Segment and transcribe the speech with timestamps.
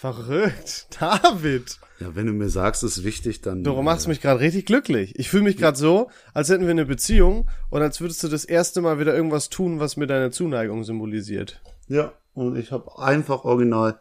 [0.00, 0.86] Verrückt.
[0.98, 1.78] David.
[1.98, 3.62] Ja, wenn du mir sagst, es ist wichtig, dann.
[3.62, 5.12] Du machst mich gerade richtig glücklich.
[5.18, 8.46] Ich fühle mich gerade so, als hätten wir eine Beziehung und als würdest du das
[8.46, 11.60] erste Mal wieder irgendwas tun, was mir deine Zuneigung symbolisiert.
[11.88, 14.00] Ja, und ich habe einfach original.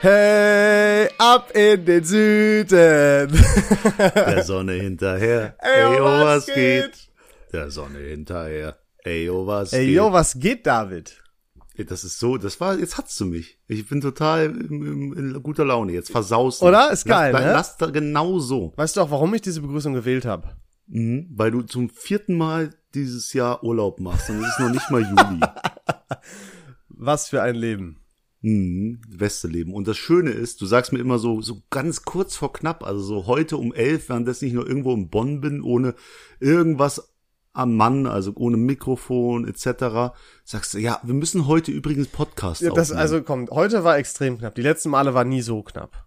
[0.00, 3.38] Hey, ab in den Süden.
[3.98, 5.56] Der Sonne hinterher.
[5.60, 7.10] Ey, oh, was geht?
[7.54, 8.80] Der Sonne hinterher.
[9.04, 9.94] Ey, oh, was Ey, geht?
[9.94, 11.22] yo, was geht, David?
[11.76, 13.60] Ey, Das ist so, das war, jetzt hast du mich.
[13.68, 15.92] Ich bin total in, in guter Laune.
[15.92, 16.66] Jetzt versaust du.
[16.66, 16.90] Oder?
[16.90, 17.52] Ist geil, lass, ne?
[17.52, 18.72] Lass da genau so.
[18.74, 20.56] Weißt du auch, warum ich diese Begrüßung gewählt habe?
[20.88, 24.90] Mhm, weil du zum vierten Mal dieses Jahr Urlaub machst und es ist noch nicht
[24.90, 25.40] mal Juli.
[26.88, 28.00] Was für ein Leben.
[28.40, 29.72] Mhm, beste Leben.
[29.72, 33.00] Und das Schöne ist, du sagst mir immer so, so ganz kurz vor knapp, also
[33.00, 35.94] so heute um elf, während ich nur irgendwo in Bonn bin, ohne
[36.40, 37.13] irgendwas
[37.54, 40.12] am Mann, also ohne Mikrofon etc.,
[40.44, 43.00] sagst du, ja, wir müssen heute übrigens Podcast Ja, das, aufnehmen.
[43.00, 44.54] also kommt, heute war extrem knapp.
[44.54, 46.04] Die letzten Male war nie so knapp.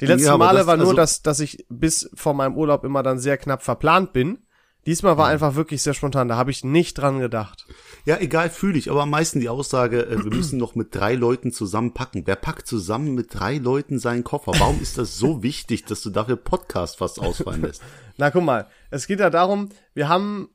[0.00, 2.84] Die letzten Ja, Male das- war nur, also- dass, dass ich bis vor meinem Urlaub
[2.84, 4.38] immer dann sehr knapp verplant bin.
[4.86, 6.28] Diesmal war einfach wirklich sehr spontan.
[6.28, 7.64] Da habe ich nicht dran gedacht.
[8.04, 11.14] Ja, egal, fühle ich, aber am meisten die Aussage, äh, wir müssen noch mit drei
[11.14, 12.24] Leuten zusammenpacken.
[12.26, 14.52] Wer packt zusammen mit drei Leuten seinen Koffer?
[14.58, 17.80] Warum ist das so wichtig, dass du dafür Podcast fast ausfallen lässt?
[18.18, 18.66] Na, guck mal.
[18.90, 20.50] Es geht ja darum, wir haben,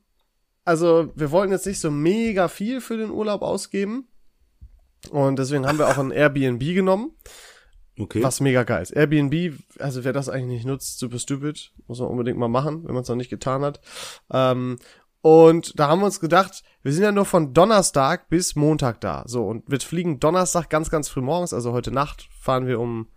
[0.70, 4.06] also, wir wollten jetzt nicht so mega viel für den Urlaub ausgeben.
[5.10, 7.10] Und deswegen haben wir auch ein Airbnb genommen.
[7.98, 8.22] Okay.
[8.22, 8.92] Was mega geil ist.
[8.92, 11.72] Airbnb, also wer das eigentlich nicht nutzt, super stupid.
[11.88, 13.80] Muss man unbedingt mal machen, wenn man es noch nicht getan hat.
[14.32, 14.78] Ähm,
[15.22, 19.24] und da haben wir uns gedacht, wir sind ja nur von Donnerstag bis Montag da.
[19.26, 23.08] So, und wir fliegen Donnerstag ganz, ganz früh morgens, also heute Nacht fahren wir um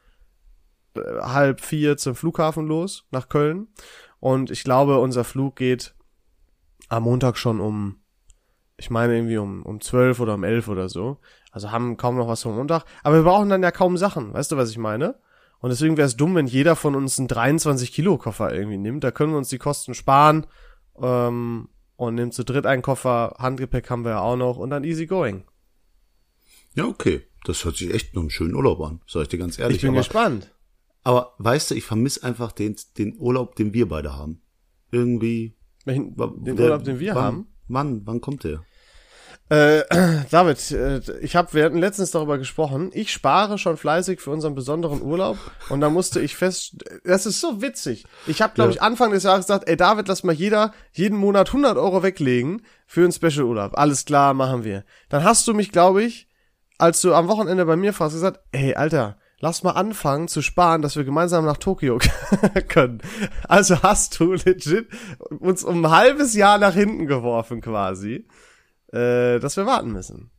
[0.96, 3.68] äh, halb vier zum Flughafen los, nach Köln.
[4.20, 5.94] Und ich glaube, unser Flug geht
[6.90, 8.02] am Montag schon um,
[8.78, 11.20] ich meine irgendwie um, um zwölf oder um elf oder so.
[11.52, 12.86] Also haben kaum noch was vom Montag.
[13.04, 14.34] Aber wir brauchen dann ja kaum Sachen.
[14.34, 15.20] Weißt du, was ich meine?
[15.60, 19.04] Und deswegen wäre es dumm, wenn jeder von uns einen 23 Kilo Koffer irgendwie nimmt.
[19.04, 20.48] Da können wir uns die Kosten sparen.
[21.02, 23.36] Ähm, und nimmt zu dritt einen Koffer.
[23.38, 24.58] Handgepäck haben wir ja auch noch.
[24.58, 25.44] Und dann easy going.
[26.76, 27.28] Ja, okay.
[27.46, 29.78] Das hört sich echt nach einem schönen Urlaub an, sag ich dir ganz ehrlich.
[29.78, 30.52] Ich bin aber, gespannt.
[31.04, 34.42] aber weißt du, ich vermisse einfach den, den Urlaub, den wir beide haben.
[34.92, 35.56] Irgendwie.
[35.86, 37.48] Welchen, den der- Urlaub, den wir wann, haben.
[37.68, 38.62] Wann, wann kommt der?
[39.50, 39.84] Äh,
[40.32, 42.92] David, äh, ich habe, wir hatten letztens darüber gesprochen.
[42.94, 45.38] Ich spare schon fleißig für unseren besonderen Urlaub
[45.70, 48.06] und da musste ich fest, das ist so witzig.
[48.26, 48.76] Ich habe, glaube Ja.
[48.76, 52.62] ich, Anfang des Jahres gesagt, ey David, lass mal jeder jeden Monat 100 Euro weglegen
[52.88, 53.78] für einen Special Urlaub.
[53.78, 54.86] Alles klar, machen wir.
[55.10, 56.30] Dann hast du mich, glaube ich,
[56.78, 60.82] als du am Wochenende bei mir warst, gesagt, ey Alter, lass mal anfangen zu sparen,
[60.82, 62.00] dass wir gemeinsam nach Tokio
[62.70, 63.02] können.
[63.50, 64.88] Also hast du legit
[65.40, 68.26] uns um ein halbes Jahr nach hinten geworfen quasi
[68.94, 70.30] äh, dass wir warten müssen.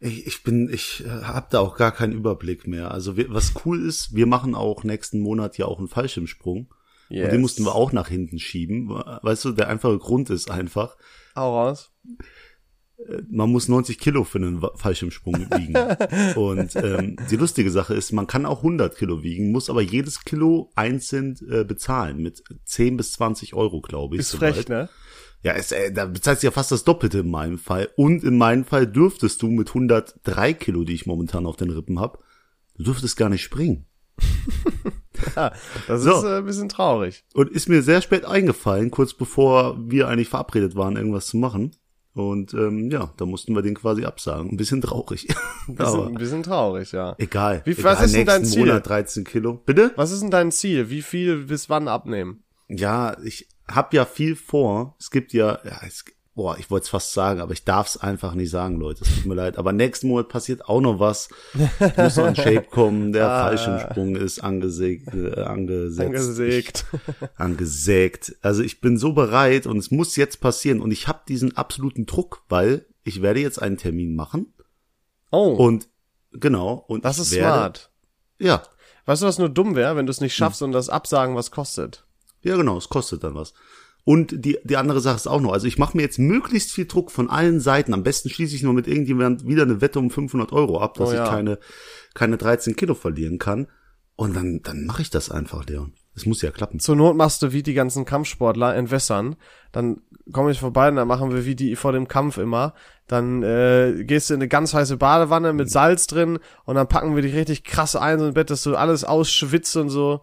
[0.00, 2.92] Ich, ich bin, ich äh, hab da auch gar keinen Überblick mehr.
[2.92, 6.72] Also wir, was cool ist, wir machen auch nächsten Monat ja auch einen Fallschirmsprung.
[7.10, 7.30] Und Yes.
[7.30, 8.90] den mussten wir auch nach hinten schieben.
[8.90, 10.96] Weißt du, der einfache Grund ist einfach,
[11.34, 11.90] Hau raus.
[13.30, 15.74] Man muss 90 Kilo für einen Fallschirmsprung wiegen.
[16.36, 20.24] Und ähm, die lustige Sache ist, man kann auch 100 Kilo wiegen, muss aber jedes
[20.24, 24.20] Kilo einzeln äh, bezahlen mit 10 bis 20 Euro, glaube ich.
[24.20, 24.54] Ist soweit.
[24.54, 24.88] frech, ne?
[25.44, 27.88] Ja, es, äh, da bezahlst du ja fast das Doppelte in meinem Fall.
[27.96, 32.00] Und in meinem Fall dürftest du mit 103 Kilo, die ich momentan auf den Rippen
[32.00, 32.18] hab,
[32.76, 33.86] du dürftest gar nicht springen.
[35.34, 35.52] Ja,
[35.88, 36.12] das So.
[36.18, 37.24] ist äh, ein bisschen traurig.
[37.34, 41.72] Und ist mir sehr spät eingefallen, kurz bevor wir eigentlich verabredet waren, irgendwas zu machen.
[42.18, 44.50] Und ähm, ja, da mussten wir den quasi absagen.
[44.50, 45.28] Ein bisschen traurig.
[45.68, 47.14] Ein bisschen, ein bisschen traurig, ja.
[47.18, 47.62] egal.
[47.64, 48.66] Wie- egal, was ist denn dein Ziel?
[48.66, 49.62] Monat 13 Kilo.
[49.64, 49.92] Bitte?
[49.96, 50.90] Was ist denn dein Ziel?
[50.90, 52.42] Wie viel bis wann abnehmen?
[52.68, 54.96] Ja, ich hab ja viel vor.
[54.98, 56.04] Es gibt ja, ja es,
[56.38, 59.02] boah, ich wollte es fast sagen, aber ich darf es einfach nicht sagen, Leute.
[59.02, 59.58] Es tut mir leid.
[59.58, 61.28] Aber nächsten Monat passiert auch noch was.
[61.52, 63.12] Ich muss noch in Shape kommen.
[63.12, 63.42] Der Ah.
[63.48, 66.00] Fallschirmsprung ist angesägt, äh, angesetzt.
[66.06, 66.84] Angesägt.
[66.92, 68.36] Ich, angesägt.
[68.40, 70.80] Also ich bin so bereit und es muss jetzt passieren.
[70.80, 74.54] Und ich habe diesen absoluten Druck, weil ich werde jetzt einen Termin machen.
[75.32, 75.88] Oh, Und
[76.32, 76.84] genau.
[76.86, 77.90] Und das ist werde, smart.
[78.38, 78.62] Ja,
[79.08, 81.50] Weißt du, was nur dumm wäre, wenn du es nicht schaffst und das Absagen was
[81.50, 82.04] kostet?
[82.42, 83.54] Ja, genau, es kostet dann was.
[84.08, 86.86] Und die, die andere Sache ist auch noch, also ich mache mir jetzt möglichst viel
[86.86, 87.92] Druck von allen Seiten.
[87.92, 91.10] Am besten schließe ich nur mit irgendjemand wieder eine Wette um 500 Euro ab, dass
[91.10, 91.24] Oh ja.
[91.24, 91.58] ich keine,
[92.14, 93.66] keine 13 Kilo verlieren kann.
[94.16, 95.92] Und dann, dann mache ich das einfach, Leon.
[96.16, 96.80] Es muss ja klappen.
[96.80, 99.36] Zur Not machst du wie die ganzen Kampfsportler entwässern.
[99.72, 100.00] Dann
[100.32, 102.72] komme ich vorbei und dann machen wir wie die vor dem Kampf immer.
[103.08, 107.14] Dann äh, gehst du in eine ganz heiße Badewanne mit Salz drin und dann packen
[107.14, 110.22] wir dich richtig krass ein so im Bett, dass du alles ausschwitzt und so.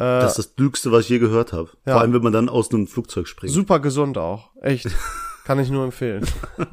[0.00, 1.70] Äh, Das ist das Klügste, was ich je gehört habe.
[1.86, 1.92] Ja.
[1.94, 3.52] Vor allem, wenn man dann aus einem Flugzeug springt.
[3.52, 4.50] super gesund auch.
[4.62, 4.86] Echt.
[5.44, 6.24] Kann ich nur empfehlen.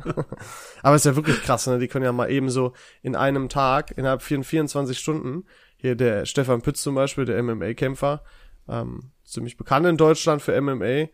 [0.83, 1.79] Aber ist ja wirklich krass, ne?
[1.79, 5.45] Die können ja mal eben so in einem Tag, innerhalb von 24 Stunden,
[5.77, 8.23] hier der Stefan Pütz zum Beispiel, der MMA-Kämpfer,
[8.67, 11.07] ähm, ziemlich bekannt in Deutschland für MMA,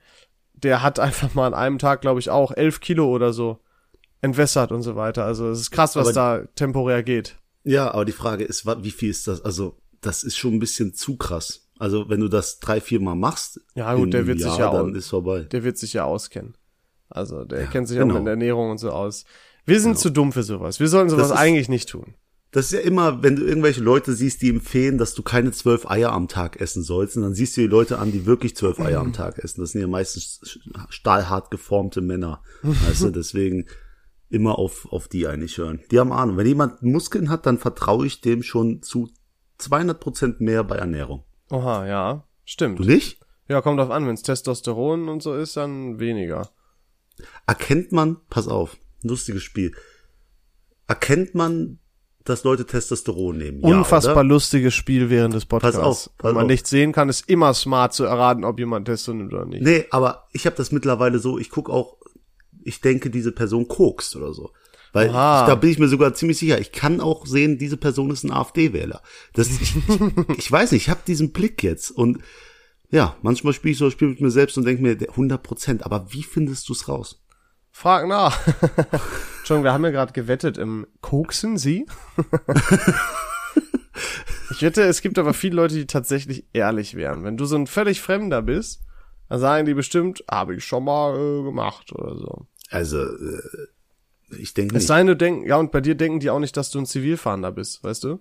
[0.54, 3.60] der hat einfach mal an einem Tag, glaube ich, auch elf Kilo oder so
[4.22, 5.26] entwässert und so weiter.
[5.26, 7.38] Also es ist krass, was Aber- da temporär geht.
[7.64, 9.44] Ja, aber die Frage ist, wie viel ist das?
[9.46, 11.63] Also, das ist schon ein bisschen zu krass.
[11.84, 14.70] Also, wenn du das drei, vier Mal machst, Ja, gut, der wird sich Jahr, ja
[14.70, 15.42] auch- dann ist vorbei.
[15.52, 16.54] Der wird sich ja auskennen.
[17.10, 18.16] Also der kennt sich genau.
[18.16, 19.26] auch mit Ernährung und so aus.
[19.66, 20.80] Wir sind zu dumm für sowas.
[20.80, 22.16] Wir sollten sowas ist- eigentlich nicht tun.
[22.52, 25.90] Das ist ja immer, wenn du irgendwelche Leute siehst, die empfehlen, dass du keine zwölf
[25.90, 28.80] Eier am Tag essen sollst, und dann siehst du die Leute an, die wirklich zwölf
[28.80, 29.60] Eier am Tag essen.
[29.62, 30.60] Das sind ja meistens
[30.90, 32.42] stahlhart geformte Männer.
[32.62, 33.66] Du, deswegen
[34.30, 35.82] immer auf, auf die eigentlich hören.
[35.92, 36.38] Die haben Ahnung.
[36.38, 39.10] Wenn jemand Muskeln hat, dann vertraue ich dem schon zu
[39.58, 41.24] 200 Prozent mehr bei Ernährung.
[41.54, 42.24] Oha, ja.
[42.46, 42.80] Stimmt.
[42.80, 43.20] Du nicht?
[43.48, 46.50] Ja, kommt drauf an, wenn es Testosteron und so ist, dann weniger.
[47.46, 49.74] Erkennt man, pass auf, lustiges Spiel.
[50.88, 51.80] Erkennt man,
[52.24, 53.62] dass Leute Testosteron nehmen?
[53.62, 54.24] Ja, Unfassbar oder?
[54.24, 55.78] lustiges Spiel während des Podcasts.
[55.78, 56.50] auf, pass Wenn man auf.
[56.52, 59.62] nicht sehen kann, ist immer smart zu erraten, ob jemand Testo nimmt oder nicht.
[59.62, 61.98] Nee, aber ich habe das mittlerweile so, ich guck auch,
[62.64, 64.52] ich denke, diese Person kokst oder so.
[64.94, 66.62] Weil ich, da bin ich mir sogar ziemlich sicher.
[66.62, 69.02] Ich kann auch sehen, diese Person ist ein AfD-Wähler.
[69.34, 69.76] Das, ich,
[70.38, 72.20] ich, weiß nicht, ich habe diesen Blick jetzt und
[72.92, 75.42] ja, manchmal spiele ich so ein Spiel mit mir selbst und denke mir, der 100
[75.42, 75.84] Prozent.
[75.84, 77.24] Aber wie findest du's raus?
[77.72, 78.40] Frag nach.
[79.40, 81.88] Entschuldigung, wir haben ja gerade gewettet im Koksen Sie?
[84.52, 87.24] ich wette, es gibt aber viele Leute, die tatsächlich ehrlich wären.
[87.24, 88.84] Wenn du so ein völlig Fremder bist,
[89.28, 92.46] dann sagen die bestimmt, habe ich schon mal äh, gemacht oder so.
[92.70, 93.68] Also, äh,
[94.40, 94.88] ich denke Es nicht.
[94.88, 96.86] sei denn, du denkst, ja, und bei dir denken die auch nicht, dass du ein
[96.86, 98.20] Zivilfahrender bist, weißt du?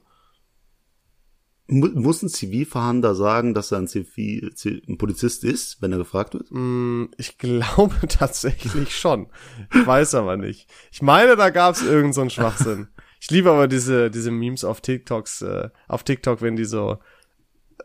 [1.69, 4.53] Mu muss ein Zivilverhandler sagen, dass er ein, Zivil,
[4.89, 6.51] ein Polizist ist, wenn er gefragt wird?
[6.51, 9.29] Hm, Ich glaube tatsächlich schon.
[9.73, 10.69] Ich weiß aber nicht.
[10.91, 12.89] Ich meine, da gab es irgendeinen so einen Schwachsinn.
[13.21, 16.99] Ich liebe aber diese, diese Memes auf TikToks, äh, auf TikTok, wenn die so,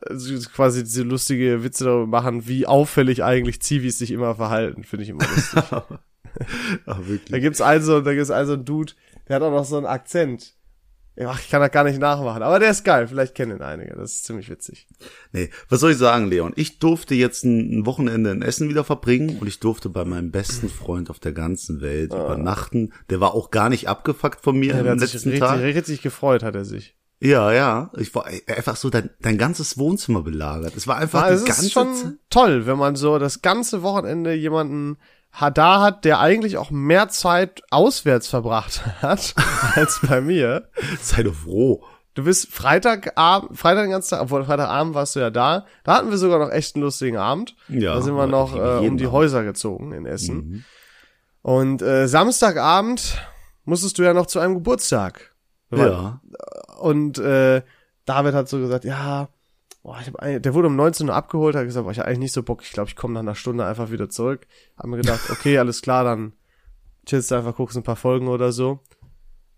[0.02, 4.84] äh, so quasi diese lustige Witze darüber machen, wie auffällig eigentlich Zivis sich immer verhalten.
[4.84, 5.64] Finde ich immer lustig.
[6.86, 7.30] Ah, wirklich.
[7.32, 8.94] da gibt's also, da gibt's also einen Dude,
[9.28, 10.54] der hat auch noch so einen Akzent.
[11.20, 13.08] Ja, ich kann das gar nicht nachmachen, aber der ist geil.
[13.08, 13.96] Vielleicht kennen ihn einige.
[13.96, 14.88] Das ist ziemlich witzig.
[15.32, 16.54] Nee, was soll ich sagen, Leon?
[16.56, 20.70] Ich durfte jetzt ein, Wochenende in Essen wieder verbringen und ich durfte bei meinem besten
[20.70, 22.94] Freund auf der ganzen Welt übernachten.
[23.10, 24.78] Der war auch gar nicht abgefuckt von mir Ah.
[24.78, 25.60] Ja, der am hat sich letzten richtig, Tag.
[25.60, 26.96] richtig gefreut, hat er sich.
[27.20, 27.90] Ja, ja.
[27.98, 30.76] Ich war einfach so dein, dein ganzes Wohnzimmer belagert.
[30.78, 32.14] Es war einfach Ja, es die ganze ist schon Zeit.
[32.30, 34.98] toll, wenn man so das ganze Wochenende jemanden
[35.34, 39.34] ha- da hat, der eigentlich auch mehr Zeit auswärts verbracht hat
[39.76, 40.70] als bei mir.
[41.02, 41.84] Sei doch froh.
[42.14, 45.66] Du bist Freitagabend, Freitag den ganzen Tag, obwohl Freitagabend warst du ja da.
[45.84, 47.56] Da hatten wir sogar noch echt einen lustigen Abend.
[47.70, 49.06] Ja, da sind wir aber noch äh, um die.
[49.08, 50.36] Häuser gezogen in Essen.
[50.36, 50.64] Mhm.
[51.44, 53.22] Und äh, Samstagabend
[53.66, 55.36] musstest du ja noch zu einem Geburtstag.
[55.70, 56.22] Ja.
[56.80, 57.62] und äh,
[58.06, 59.28] David hat so gesagt, ja,
[59.88, 62.20] boah, ich hab der wurde um 19 Uhr abgeholt, hat gesagt, boah, ich hab eigentlich
[62.20, 64.46] nicht so Bock, ich glaube, ich komme nach einer Stunde einfach wieder zurück.
[64.78, 66.34] Haben mir gedacht, okay, alles klar, dann
[67.06, 68.82] chillst du einfach, guckst ein paar Folgen oder so.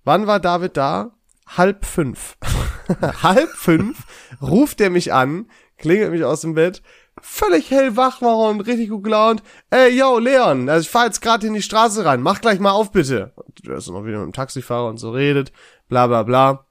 [0.03, 1.15] Wann war David da?
[1.47, 2.37] Halb fünf.
[3.23, 4.05] Halb fünf
[4.39, 5.49] ruft er mich an,
[5.79, 6.83] klingelt mich aus dem Bett,
[7.19, 9.41] völlig hellwach war und richtig gut gelaunt.
[9.71, 12.71] Ey, yo, Leon, also ich fahr jetzt gerade in die Straße rein, mach gleich mal
[12.71, 13.33] auf, bitte.
[13.35, 15.51] Und der ist noch wieder mit dem Taxifahrer und so redet,
[15.87, 16.67] bla bla bla.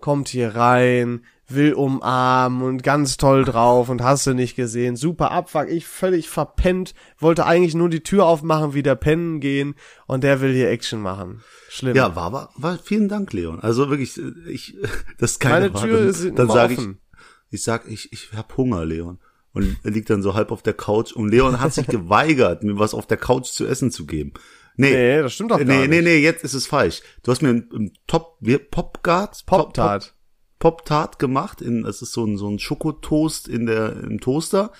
[0.00, 4.96] Kommt hier rein, will umarmen und ganz toll drauf und hast du nicht gesehen.
[4.96, 9.74] Super Abfuck, ich völlig verpennt, wollte eigentlich nur die Tür aufmachen, wieder pennen gehen
[10.06, 11.42] und der will hier Action machen.
[11.68, 11.96] Schlimm.
[11.96, 13.60] Ja, war, war, war, vielen Dank, Leon.
[13.60, 14.76] Also wirklich, ich,
[15.18, 15.86] das ist keine Meine.
[15.86, 16.88] Tür ist Dann sage ich,
[17.50, 19.18] ich sag, ich, ich hab Hunger, Leon.
[19.52, 22.78] Und er liegt dann so halb auf der Couch und Leon hat sich geweigert, mir
[22.78, 24.32] was auf der Couch zu essen zu geben.
[24.76, 26.04] Nee, Nee, das stimmt doch gar nee, nee, nicht.
[26.04, 27.02] nee, jetzt ist es falsch.
[27.22, 29.44] Du hast mir ein, ein Top, wie, Popgart?
[29.46, 30.04] Pop-Tart.
[30.04, 30.19] Pop,
[30.60, 31.60] Pop-Tart gemacht.
[31.60, 34.70] In, das ist so ein, so ein Schokotoast in der, im Toaster.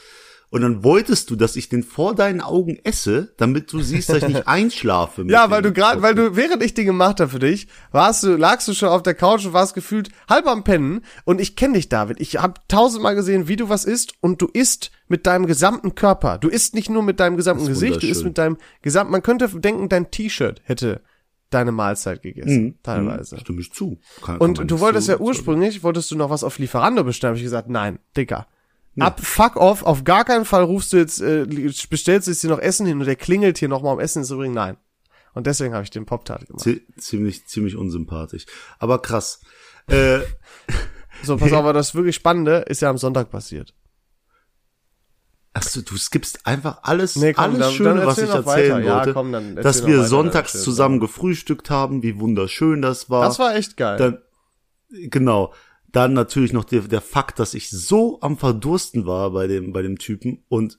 [0.53, 4.17] Und dann wolltest du, dass ich den vor deinen Augen esse, damit du siehst, dass
[4.17, 5.25] ich nicht einschlafe.
[5.29, 8.35] Ja, weil du gerade, weil du, während ich den gemacht habe für dich, warst du,
[8.35, 11.75] lagst du schon auf der Couch und warst gefühlt halb am Pennen und ich kenne
[11.75, 12.21] dich, David.
[12.21, 16.39] Ich habe tausendmal gesehen, wie du was isst und du isst mit deinem gesamten Körper.
[16.39, 19.49] Du isst nicht nur mit deinem gesamten Gesicht, du isst mit deinem gesamten, man könnte
[19.49, 21.01] denken, dein T-Shirt hätte
[21.50, 23.37] deine Mahlzeit gegessen, teilweise.
[23.37, 23.40] Mhm.
[23.40, 23.99] Stimme ich zu.
[24.23, 27.04] Kann, kann Und du nicht wolltest so- ja ursprünglich, wolltest du noch was auf Lieferando
[27.04, 28.47] bestellen, hab ich gesagt, nein, Dicker.
[28.99, 31.47] Ab, fuck off, auf gar keinen Fall rufst du jetzt, äh,
[31.88, 34.37] bestellst du jetzt hier noch Essen hin und der klingelt hier nochmal um Essen zu
[34.37, 34.76] bringen, nein.
[35.33, 36.62] Und deswegen habe ich den Pop-Tart gemacht.
[36.64, 38.47] Zie- ziemlich, ziemlich unsympathisch.
[38.78, 39.40] Aber krass.
[39.87, 40.19] Äh,
[41.23, 43.75] So, pass auf, aber das wirklich Spannende ist ja am Sonntag passiert.
[45.52, 48.47] Achso, du skippst einfach alles, Nee, komm, alles dann- Schöne, dann was erzähl ich noch
[48.47, 48.62] weiter.
[48.62, 49.12] erzählen Ja, wollte.
[49.14, 53.25] komm, dann erzähl dass wir weiter, sonntags dann zusammen gefrühstückt haben, wie wunderschön das war.
[53.25, 53.97] Das war echt geil.
[53.99, 54.19] Dann,
[55.11, 55.52] genau.
[55.92, 59.83] Dann natürlich noch der, der Fakt, dass ich so am Verdursten war bei dem, bei
[59.83, 60.78] dem Typen und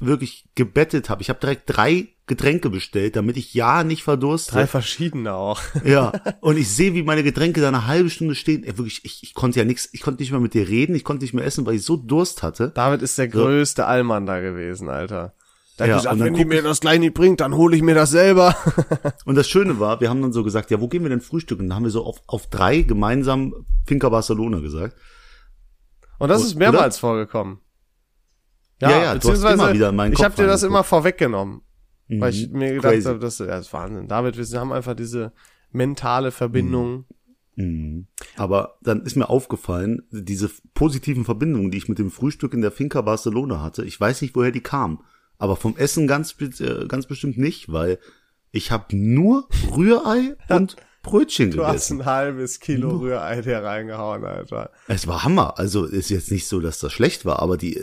[0.00, 1.22] wirklich gebettet habe.
[1.22, 4.52] Ich habe direkt drei Getränke bestellt, damit ich ja nicht verdurste.
[4.52, 5.60] Drei verschiedene auch.
[5.84, 8.64] Ja, und ich sehe, wie meine Getränke da eine halbe Stunde stehen.
[8.64, 11.04] Ey, wirklich, ich, ich konnte ja nichts, ich konnte nicht mehr mit dir reden, ich
[11.04, 12.70] konnte nicht mehr essen, weil ich so Durst hatte.
[12.74, 15.34] David ist der größte Allmann da gewesen, Alter.
[15.78, 17.82] Der Ja, gesagt, und dann wenn die mir das gleich nicht bringt, dann hole ich
[17.82, 18.54] mir das selber.
[19.24, 21.68] Und das Schöne war, wir haben dann so gesagt, ja, wo gehen wir denn frühstücken?
[21.68, 23.54] Dann haben wir so auf, auf drei gemeinsam
[23.86, 24.96] Finca Barcelona gesagt.
[26.18, 26.46] Und das Oder?
[26.46, 27.61] ist mehrmals vorgekommen.
[28.90, 31.62] Ja, ja, hast beziehungsweise immer wieder in meinen ich Kopf habe dir das immer vorweggenommen,
[32.08, 32.58] weil ich Mhm.
[32.58, 33.08] mir gedacht Crazy.
[33.08, 34.08] habe, das, ja, das ist Wahnsinn.
[34.08, 35.32] David, wir haben einfach diese
[35.70, 37.06] mentale Verbindung.
[37.56, 38.06] Mhm.
[38.36, 42.70] Aber dann ist mir aufgefallen, diese positiven Verbindungen, die ich mit dem Frühstück in der
[42.72, 45.00] Finca Barcelona hatte, ich weiß nicht, woher die kamen.
[45.38, 47.98] Aber vom Essen ganz, äh, ganz bestimmt nicht, weil
[48.52, 52.00] ich habe nur Rührei und Brötchen Du hast gegessen.
[52.02, 54.70] ein halbes Kilo Rührei hier reingehauen, Alter.
[54.86, 55.58] Es war Hammer.
[55.58, 57.80] Also ist jetzt nicht so, dass das schlecht war, aber die,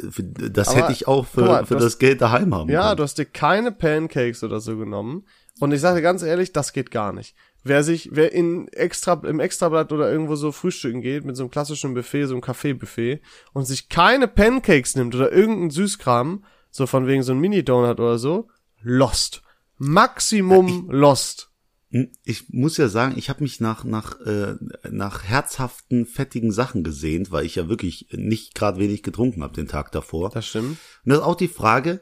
[0.52, 2.88] das Aber, hätte ich auch für, mal, für du das hast- Geld daheim haben Ja,
[2.88, 2.98] können.
[2.98, 5.26] du hast dir keine Pancakes oder so genommen.
[5.60, 7.36] Und ich sage dir ganz ehrlich, das geht gar nicht.
[7.62, 11.52] Wer sich, wer in extra, im Extrablatt oder irgendwo so frühstücken geht, mit so einem
[11.52, 13.20] klassischen Buffet, so einem Kaffeebuffet,
[13.52, 18.18] und sich keine Pancakes nimmt oder irgendein Süßkram, so von wegen so ein Mini-Donut oder
[18.18, 18.48] so,
[18.82, 19.42] lost.
[19.78, 21.49] Maximum lost.
[21.92, 24.56] Hm, Ich muss ja sagen, ich habe mich nach nach äh,
[24.90, 29.68] nach herzhaften fettigen Sachen gesehnt, weil ich ja wirklich nicht gerade wenig getrunken habe den
[29.68, 30.30] Tag davor.
[30.30, 30.78] Das stimmt.
[31.04, 32.02] Und das ist auch die Frage,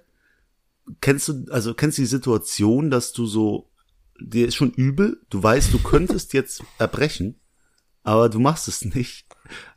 [1.02, 3.70] kennst du also kennst du die Situation, dass du so
[4.20, 7.40] dir ist schon übel, du weißt, du könntest jetzt erbrechen,
[8.04, 9.27] aber du machst es nicht.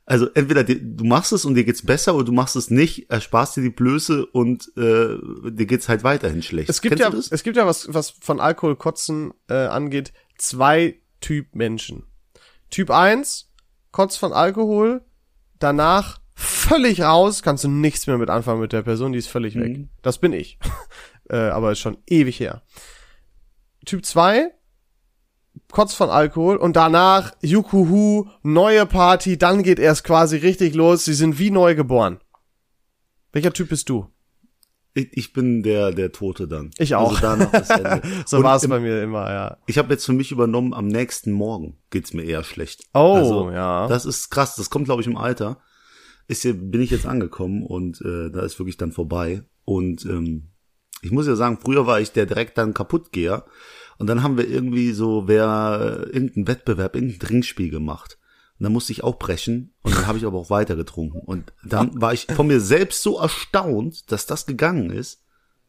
[0.06, 3.56] Also entweder du machst es und dir geht's besser oder du machst es nicht, ersparst
[3.56, 5.16] dir die Blöße und äh,
[5.50, 6.68] dir geht's halt weiterhin schlecht.
[6.68, 11.54] Es gibt Kennst ja, es gibt ja was, was von Alkoholkotzen äh, angeht, zwei Typ
[11.54, 12.04] Menschen.
[12.70, 13.50] Typ 1,
[13.92, 15.02] kotzt von Alkohol,
[15.58, 19.54] danach völlig raus, kannst du nichts mehr mit anfangen mit der Person, die ist völlig
[19.56, 19.76] weg.
[19.76, 19.88] Mhm.
[20.02, 20.58] Das bin ich.
[21.28, 22.62] äh, aber ist schon ewig her.
[23.84, 24.50] Typ 2,
[25.71, 31.14] kotzt von Alkohol und danach, jukuhu, neue Party, dann geht erst quasi richtig los, sie
[31.14, 32.19] sind wie neu geboren.
[33.33, 34.07] Welcher Typ bist du?
[34.92, 36.71] Ich, ich bin der der Tote dann.
[36.78, 37.23] Ich auch.
[37.23, 38.02] Also das Ende.
[38.26, 39.57] So war es bei mir immer, ja.
[39.66, 42.83] Ich habe jetzt für mich übernommen, am nächsten Morgen geht's mir eher schlecht.
[42.92, 43.87] Oh, also, ja.
[43.87, 45.61] Das ist krass, das kommt, glaube ich, im Alter.
[46.26, 49.42] Ist hier, bin ich jetzt angekommen und äh, da ist wirklich dann vorbei.
[49.64, 50.50] Und ähm,
[51.02, 53.45] ich muss ja sagen, früher war ich der direkt dann kaputtgeher.
[54.00, 58.16] Und dann haben wir irgendwie so, wer äh, irgendeinen Wettbewerb, irgendein Trinkspiel gemacht.
[58.59, 61.21] Und dann musste ich auch brechen und dann habe ich aber auch weiter getrunken.
[61.21, 65.23] Und dann war ich von mir selbst so erstaunt, dass das gegangen ist.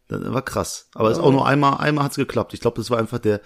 [0.08, 0.88] Das war krass.
[0.94, 2.54] Aber es ist auch nur einmal, einmal hat's geklappt.
[2.54, 3.42] Ich glaube, das war einfach der,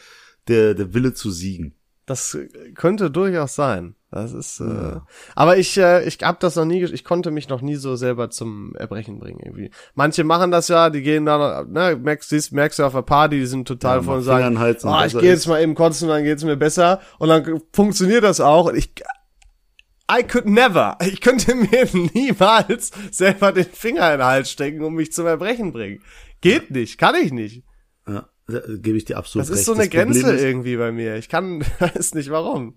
[0.47, 1.73] der, der Wille zu siegen.
[2.05, 2.37] Das
[2.75, 3.95] könnte durchaus sein.
[4.15, 4.61] Das ist.
[4.61, 5.01] Äh,
[5.35, 6.81] aber ich, äh, ich hab das noch nie.
[6.85, 9.71] Ich konnte mich noch nie so selber zum Erbrechen bringen irgendwie.
[9.93, 10.89] Manche machen das ja.
[10.89, 14.03] Die gehen da, ne, merkst, siehst, merkst du auf der Party, die sind total Ja,
[14.03, 17.01] von und sagen, oh, ich gehe jetzt ist." mal eben kotzen, dann geht's mir besser.
[17.19, 18.67] Und dann funktioniert das auch.
[18.69, 18.93] Und ich,
[20.09, 20.97] I could never.
[21.01, 25.73] Ich könnte mir niemals selber den Finger in den Hals stecken und mich zum Erbrechen
[25.73, 26.01] bringen.
[26.39, 27.65] Geht nicht, kann ich nicht.
[28.07, 29.59] Ja, da gebe ich dir absolut Das recht.
[29.59, 31.17] ist so eine Problem Grenze ist, irgendwie bei mir.
[31.17, 32.75] Ich kann, weiß nicht warum.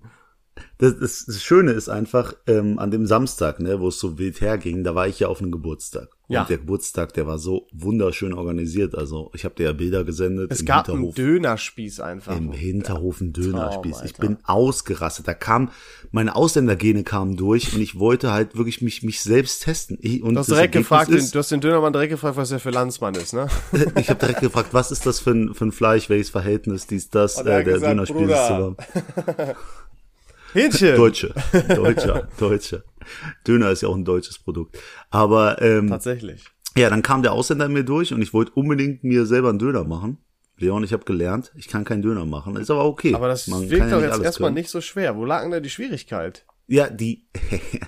[0.79, 4.41] Das, das, das Schöne ist einfach, ähm, an dem Samstag, ne, wo es so wild
[4.41, 6.09] herging, da war ich ja auf einem Geburtstag.
[6.29, 6.43] Ja.
[6.43, 8.95] Und der Geburtstag, der war so wunderschön organisiert.
[8.95, 11.15] Also ich habe dir ja Bilder gesendet Es im gab einen Hinterhof.
[11.15, 12.37] Dönerspieß einfach.
[12.37, 13.97] Im Hinterhof ein Dönerspieß.
[13.97, 14.27] Traum, ich Alter.
[14.27, 15.27] bin ausgerastet.
[15.27, 15.71] Da kam,
[16.11, 19.97] meine Ausländergene kamen durch und ich wollte halt wirklich mich, mich selbst testen.
[20.03, 22.37] Ich, und Du hast direkt Ergebnis gefragt, den, ist, du hast den Dönermann direkt gefragt,
[22.37, 23.49] was der für Landsmann ist, ne?
[23.97, 27.09] ich habe direkt gefragt, was ist das für ein, für ein Fleisch, welches Verhältnis, dies,
[27.09, 28.43] das, äh, der gesagt, Dönerspieß Bruder.
[28.43, 28.77] ist zu warm.
[30.53, 30.97] Hähnchen.
[30.97, 31.35] Deutsche,
[31.69, 32.83] Deutscher, Deutscher.
[33.47, 34.79] Döner ist ja auch ein deutsches Produkt.
[35.11, 36.45] Aber ähm, Tatsächlich.
[36.77, 39.59] ja, dann kam der Ausländer in mir durch und ich wollte unbedingt mir selber einen
[39.59, 40.19] Döner machen.
[40.57, 42.57] Leon, ich habe gelernt, ich kann keinen Döner machen.
[42.57, 43.15] Ist aber okay.
[43.15, 44.57] Aber das Man wirkt ja doch nicht jetzt erstmal können.
[44.57, 45.17] nicht so schwer.
[45.17, 46.45] Wo lag denn da die Schwierigkeit?
[46.67, 47.29] Ja, die.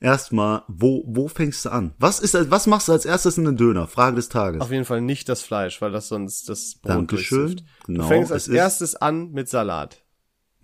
[0.00, 1.94] erstmal, wo wo fängst du an?
[1.98, 3.88] Was ist was machst du als erstes in einem Döner?
[3.88, 4.60] Frage des Tages.
[4.60, 7.62] Auf jeden Fall nicht das Fleisch, weil das sonst das Brot Dankeschön.
[7.86, 10.03] Genau, du fängst als erstes an mit Salat.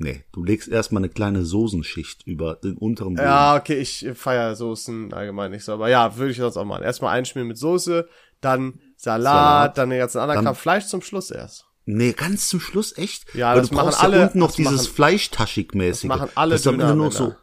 [0.02, 3.28] Nee, du legst erstmal eine kleine Soßenschicht über den unteren Boden.
[3.28, 5.72] Ja, okay, ich feier Soßen allgemein nicht so.
[5.74, 6.82] Aber ja, würde ich sonst auch machen.
[6.82, 8.08] Erstmal einschmieren mit Soße,
[8.40, 10.54] dann Salat, Salat, dann den ganzen anderen Kram.
[10.54, 11.66] Fleisch zum Schluss erst.
[11.84, 13.34] Nee, ganz zum Schluss echt?
[13.34, 16.08] Ja, Weil das du machen alle- ja unten noch das dieses Fleischtaschig-mäßige.
[16.08, 17.34] das machen alle Das Ende nur so,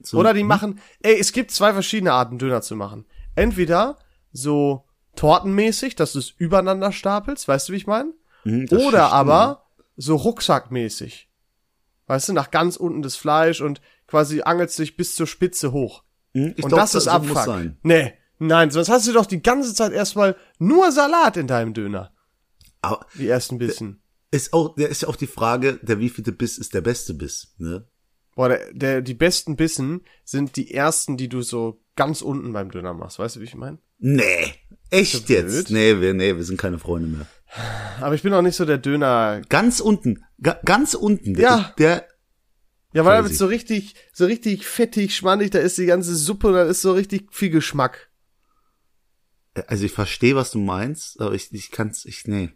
[0.00, 3.06] so Oder die machen, ey, es gibt zwei verschiedene Arten, Döner zu machen.
[3.34, 3.96] Entweder
[4.30, 4.84] so
[5.16, 8.12] tortenmäßig, dass du es übereinander stapelst, weißt du, wie ich meine?
[8.44, 9.12] Das Oder stimmt.
[9.12, 9.64] aber
[9.96, 11.28] so rucksackmäßig.
[12.06, 16.04] Weißt du, nach ganz unten das Fleisch und quasi angelst dich bis zur Spitze hoch.
[16.32, 17.72] Ich und glaub, das ist so Abfuck.
[17.82, 22.12] Nee, nein, sonst hast du doch die ganze Zeit erstmal nur Salat in deinem Döner.
[22.82, 24.02] Aber Die ersten Bissen.
[24.30, 27.54] ist auch, der ist ja auch die Frage, der wievielte Biss ist der beste Biss,
[27.58, 27.86] ne?
[28.34, 32.70] Boah, der, der, die besten Bissen sind die ersten, die du so ganz unten beim
[32.70, 33.20] Döner machst.
[33.20, 33.78] Weißt du, wie ich meine?
[33.98, 34.52] Nee,
[34.90, 35.70] echt jetzt?
[35.70, 37.26] Nee, wir, nee, wir sind keine Freunde mehr.
[38.00, 39.42] Aber ich bin auch nicht so der Döner.
[39.48, 41.74] Ganz unten, ga, ganz unten, der, Ja.
[41.78, 42.08] der,
[42.92, 46.48] Ja, weil da wird so richtig, so richtig fettig, schmannig, da ist die ganze Suppe
[46.48, 48.10] und da ist so richtig viel Geschmack.
[49.68, 52.50] also ich verstehe, was du meinst, aber ich, ich kann's, ich, nee.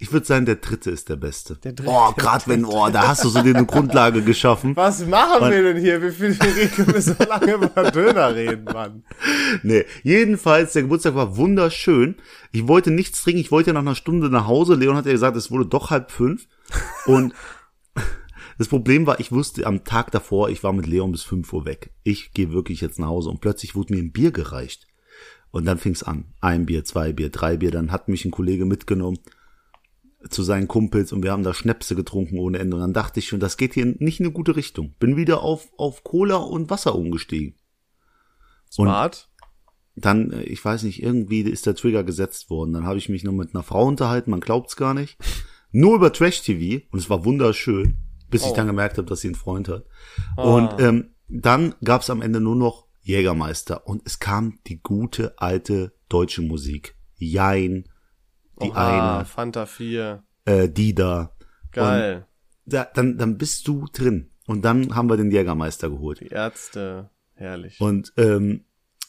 [0.00, 1.56] Ich würde sagen, der dritte ist der beste.
[1.56, 1.90] Der dritte.
[1.90, 4.76] Oh, gerade wenn, oh, da hast du so eine Grundlage geschaffen.
[4.76, 6.00] Was machen Und- wir denn hier?
[6.00, 9.02] Wie viel reden wir so lange über Döner reden, Mann?
[9.64, 12.14] Nee, jedenfalls, der Geburtstag war wunderschön.
[12.52, 14.76] Ich wollte nichts trinken, ich wollte ja nach einer Stunde nach Hause.
[14.76, 16.46] Leon hat ja gesagt, es wurde doch halb fünf.
[17.06, 17.34] Und
[18.58, 21.64] das Problem war, ich wusste am Tag davor, ich war mit Leon bis fünf Uhr
[21.64, 21.90] weg.
[22.04, 24.86] Ich gehe wirklich jetzt nach Hause und plötzlich wurde mir ein Bier gereicht.
[25.50, 26.26] Und dann fing's an.
[26.40, 27.72] Ein Bier, zwei Bier, drei Bier.
[27.72, 29.18] Dann hat mich ein Kollege mitgenommen
[30.30, 32.76] zu seinen Kumpels und wir haben da Schnäpse getrunken ohne Ende.
[32.76, 34.94] Und dann dachte ich schon, das geht hier nicht in eine gute Richtung.
[34.98, 37.54] Bin wieder auf, auf Cola und Wasser umgestiegen.
[38.70, 39.28] Smart.
[39.94, 42.72] dann, äh, ich weiß nicht, irgendwie ist der Trigger gesetzt worden.
[42.72, 45.16] Dann habe ich mich nur mit einer Frau unterhalten, man glaubt's gar nicht.
[45.70, 47.98] Nur über Trash TV und es war wunderschön,
[48.30, 48.54] bis ich Oh.
[48.56, 49.84] dann gemerkt habe, dass sie einen Freund hat.
[50.36, 55.92] Und ähm, dann gab's am Ende nur noch Jägermeister und es kam die gute alte
[56.08, 56.94] deutsche Musik.
[57.16, 57.84] Jein,
[58.62, 60.22] die Oha, Fanta 4.
[60.44, 61.32] eine, äh, die da.
[61.72, 62.26] Geil.
[62.66, 62.88] da.
[62.94, 64.30] Dann, dann bist du drin.
[64.46, 66.20] Und dann haben wir den Jägermeister geholt.
[66.20, 67.10] Die Ärzte.
[67.34, 67.80] Herrlich.
[67.80, 68.64] Und ähm,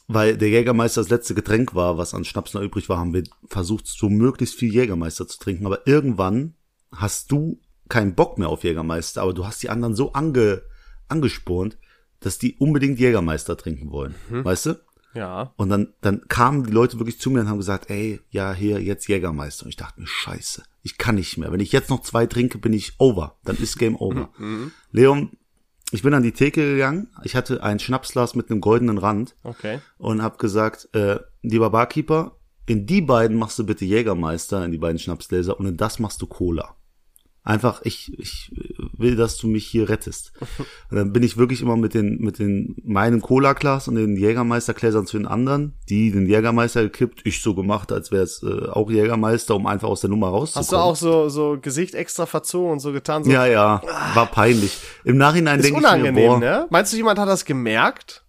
[0.08, 3.24] weil der Jägermeister das letzte Getränk war, was an Schnaps noch übrig war, haben wir
[3.48, 5.68] versucht, so möglichst viel Jägermeister zu trinken.
[5.68, 6.56] Aber irgendwann
[6.91, 10.63] hast du keinen Bock mehr auf Jägermeister, aber du hast die anderen so ange,
[11.09, 11.77] angespornt,
[12.22, 14.16] dass die unbedingt Jägermeister trinken wollen.
[14.29, 14.79] Weißt du?
[15.13, 15.53] Ja.
[15.57, 18.81] Und dann, dann kamen die Leute wirklich zu mir und haben gesagt, ey, ja, hier,
[18.81, 19.63] jetzt Jägermeister.
[19.65, 21.51] Und ich dachte mir, scheiße, ich kann nicht mehr.
[21.51, 23.37] Wenn ich jetzt noch zwei trinke, bin ich over.
[23.43, 24.29] Dann ist Game over.
[24.91, 25.31] Leon,
[25.91, 27.07] ich bin an die Theke gegangen.
[27.24, 29.79] Ich hatte ein Schnapsglas mit einem goldenen Rand Okay.
[29.98, 32.35] und habe gesagt, äh, lieber Barkeeper,
[32.67, 36.22] in die beiden machst du bitte Jägermeister, in die beiden Schnapsgläser und in das machst
[36.22, 36.75] du Cola.
[37.50, 38.51] Einfach, ich, ich
[38.96, 40.33] will, dass du mich hier rettest.
[40.92, 45.07] Und dann bin ich wirklich immer mit den, mit den, meinem Cola-Glas und den Jägermeister-Gläsern
[45.07, 48.92] zu den anderen, die den Jägermeister gekippt, ich so gemacht, als wäre es äh, auch
[48.92, 50.64] Jägermeister, um einfach aus der Nummer rauszukommen.
[50.64, 53.24] Hast du auch so, so Gesicht extra verzogen und so getan?
[53.24, 53.81] So, Ja, ja,
[54.14, 54.77] war peinlich.
[55.03, 56.68] Im Nachhinein denke ich mir, unangenehm, boah, ne?
[56.70, 58.24] Meinst du, jemand hat das gemerkt?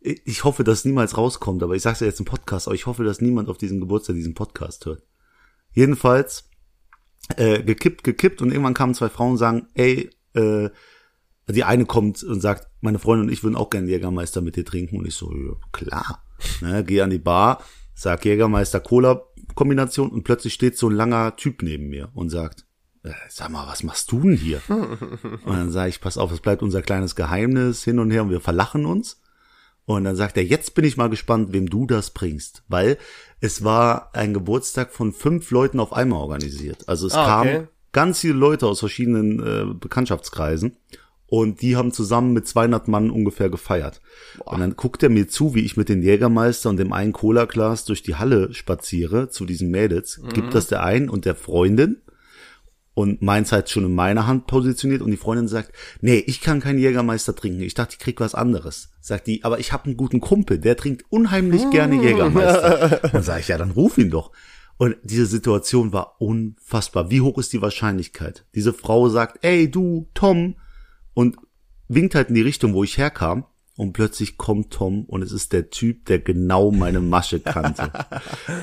[0.00, 3.04] ich hoffe, dass niemals rauskommt, aber ich sag's ja jetzt im Podcast, aber ich hoffe,
[3.04, 5.02] dass niemand auf diesem Geburtstag diesen Podcast hört.
[5.72, 6.44] Jedenfalls,
[7.36, 10.70] äh, gekippt, gekippt und irgendwann kamen zwei Frauen und sagen, ey, äh,
[11.48, 14.64] die eine kommt und sagt, meine Freundin und ich würden auch gerne Jägermeister mit dir
[14.64, 14.98] trinken.
[14.98, 16.24] Und ich so, ja, klar.
[16.60, 17.62] Ne, geh an die Bar,
[17.94, 19.22] sag Jägermeister Cola
[19.54, 22.66] Kombination und plötzlich steht so ein langer Typ neben mir und sagt,
[23.02, 24.60] äh, sag mal, was machst du denn hier?
[24.68, 28.30] und dann sage ich, pass auf, es bleibt unser kleines Geheimnis hin und her und
[28.30, 29.20] wir verlachen uns.
[29.86, 32.62] Und dann sagt er, jetzt bin ich mal gespannt, wem du das bringst.
[32.68, 32.96] Weil
[33.40, 36.88] es war ein Geburtstag von fünf Leuten auf einmal organisiert.
[36.88, 37.52] Also es Ah, okay.
[37.52, 40.76] kamen ganz viele Leute aus verschiedenen äh, Bekanntschaftskreisen.
[41.26, 44.00] Und die haben zusammen mit 200 Mann ungefähr gefeiert.
[44.44, 47.86] Und dann guckt er mir zu, wie ich mit dem Jägermeister und dem einen Cola-Glas
[47.86, 50.20] durch die Halle spaziere zu diesen Mädels.
[50.32, 52.02] Gibt das der einen und der Freundin
[52.94, 56.60] und meins halt schon in meiner Hand positioniert und die Freundin sagt, nee, ich kann
[56.60, 57.60] keinen Jägermeister trinken.
[57.60, 58.90] Ich dachte, ich krieg was anderes.
[59.00, 63.00] Sagt die, aber ich habe einen guten Kumpel, der trinkt unheimlich gerne Jägermeister.
[63.12, 64.30] Dann sage ich, ja, dann ruf ihn doch.
[64.76, 67.10] Und diese Situation war unfassbar.
[67.10, 68.46] Wie hoch ist die Wahrscheinlichkeit?
[68.54, 70.56] Diese Frau sagt, ey, du, Tom,
[71.14, 71.36] und
[71.88, 73.44] winkt halt in die Richtung, wo ich herkam.
[73.76, 77.90] Und plötzlich kommt Tom und es ist der Typ, der genau meine Masche kannte.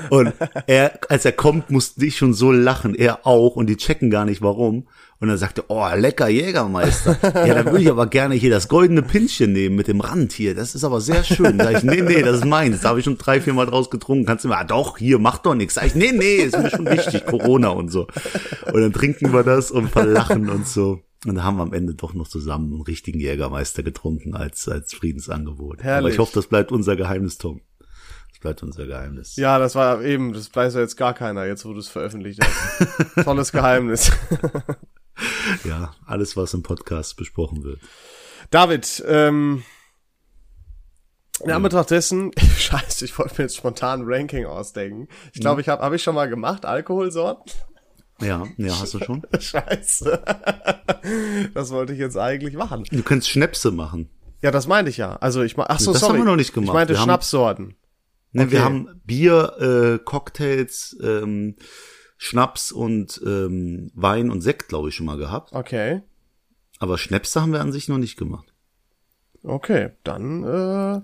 [0.08, 0.32] Und
[0.66, 4.24] er, als er kommt, musste ich schon so lachen, er auch, und die checken gar
[4.24, 4.88] nicht warum.
[5.20, 7.16] Und er sagte, oh, lecker Jägermeister.
[7.22, 10.54] Ja, dann würde ich aber gerne hier das goldene Pinchen nehmen mit dem Rand hier.
[10.54, 11.58] Das ist aber sehr schön.
[11.58, 12.80] Sag ich, nee, nee, das ist meins.
[12.80, 14.24] Da habe ich schon drei, vier Mal draus getrunken.
[14.24, 15.74] Kannst du mir, ah, doch, hier, mach doch nichts.
[15.74, 18.08] Sag ich, nee, nee, ist mir schon wichtig, Corona und so.
[18.72, 21.02] Und dann trinken wir das und verlachen und so.
[21.24, 24.92] Und da haben wir am Ende doch noch zusammen einen richtigen Jägermeister getrunken als, als
[24.92, 25.78] Friedensangebot.
[25.78, 26.14] Aber Herrlich.
[26.14, 27.60] ich hoffe, das bleibt unser Geheimnis, Tom.
[28.30, 29.36] Das bleibt unser Geheimnis.
[29.36, 32.40] Ja, das war eben, das weiß ja jetzt gar keiner, jetzt wo du es veröffentlicht
[32.42, 33.14] hast.
[33.24, 34.10] Tolles Geheimnis.
[35.64, 37.80] ja, alles, was im Podcast besprochen wird.
[38.50, 39.62] David, ähm,
[41.44, 45.06] In Anbetracht dessen, scheiße, ich wollte mir jetzt spontan ein Ranking ausdenken.
[45.32, 47.52] Ich glaube, ich habe hab ich schon mal gemacht, Alkoholsorten.
[48.22, 49.22] Ja, ja, hast du schon.
[49.38, 50.22] Scheiße.
[51.54, 52.84] Das wollte ich jetzt eigentlich machen.
[52.90, 54.08] Du kannst Schnäpse machen.
[54.42, 55.16] Ja, das meinte ich ja.
[55.16, 56.12] Also ich ach so, Das sorry.
[56.14, 56.68] haben wir noch nicht gemacht.
[56.68, 57.74] Ich meinte Wir haben- Schnapssorten.
[58.32, 58.52] Ne, Okay.
[58.52, 61.56] Wir haben Bier, äh, Cocktails, ähm,
[62.16, 65.52] Schnaps und ähm, Wein und Sekt, glaube ich, schon mal gehabt.
[65.52, 66.02] Okay.
[66.78, 68.52] Aber Schnäpse haben wir an sich noch nicht gemacht.
[69.44, 71.00] Okay, dann äh,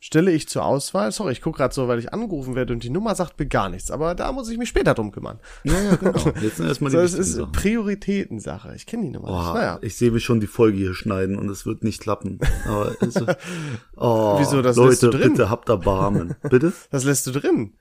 [0.00, 1.10] stelle ich zur Auswahl.
[1.12, 3.68] Sorry, ich gucke gerade so, weil ich angerufen werde und die Nummer sagt mir gar
[3.68, 3.90] nichts.
[3.90, 5.40] Aber da muss ich mich später drum kümmern.
[5.64, 6.18] Ja, ja, genau.
[6.42, 7.52] Jetzt sind erstmal die So, es ist Sachen.
[7.52, 8.74] Prioritätensache.
[8.76, 9.36] Ich kenne die Nummer nicht.
[9.46, 9.78] Boah, Naja.
[9.82, 12.38] Ich sehe mich schon die Folge hier schneiden und es wird nicht klappen.
[12.66, 13.16] Aber es,
[13.96, 15.32] oh, Wieso, das Leute, lässt du drin?
[15.32, 16.34] bitte habt Erbarmen.
[16.48, 16.72] Bitte?
[16.90, 17.74] Das lässt du drin.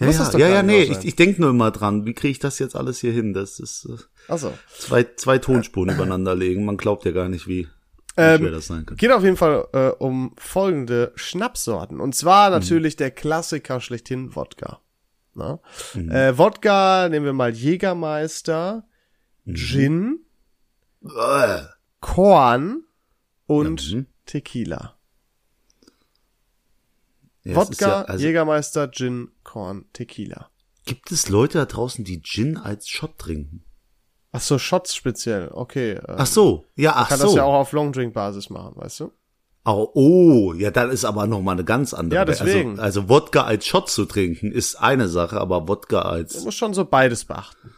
[0.00, 2.06] Ja, ja, ja, ja, nee, ich, ich denke nur immer dran.
[2.06, 3.34] Wie kriege ich das jetzt alles hier hin?
[3.34, 4.52] Das ist äh, Achso.
[4.76, 6.64] zwei, zwei Tonspuren übereinander legen.
[6.64, 7.68] Man glaubt ja gar nicht, wie
[8.16, 8.60] Ähm.
[8.96, 12.00] Geht auf jeden Fall äh, um folgende Schnapssorten.
[12.00, 12.56] Und zwar Mhm.
[12.56, 14.80] natürlich der Klassiker schlechthin Wodka.
[15.34, 15.60] Na?
[15.94, 16.10] Mhm.
[16.10, 18.84] Äh, Wodka nehmen wir mal Jägermeister,
[19.44, 19.54] Mhm.
[19.54, 20.18] Gin,
[21.04, 21.62] Äh,
[22.00, 22.84] Korn
[23.46, 24.06] und mhm.
[24.26, 24.96] Tequila.
[27.44, 30.50] ja, Wodka, ja, also, Jägermeister, Gin, Korn, Tequila.
[30.84, 33.64] gibt es Leute da draußen, die Gin als Shot trinken?
[34.32, 35.50] Ach so, Shots speziell.
[35.52, 35.92] Okay.
[35.92, 37.26] Äh, Ach so, ja, ach kann so.
[37.26, 39.12] das ja auch auf Longdrink-Basis machen, weißt du?
[39.64, 42.18] Oh, oh, ja, dann ist aber noch mal eine ganz andere.
[42.20, 42.70] Ja, deswegen.
[42.80, 46.58] Also, also Wodka als Shot zu trinken ist eine Sache, aber Wodka Du als musst
[46.58, 47.70] schon so beides beachten.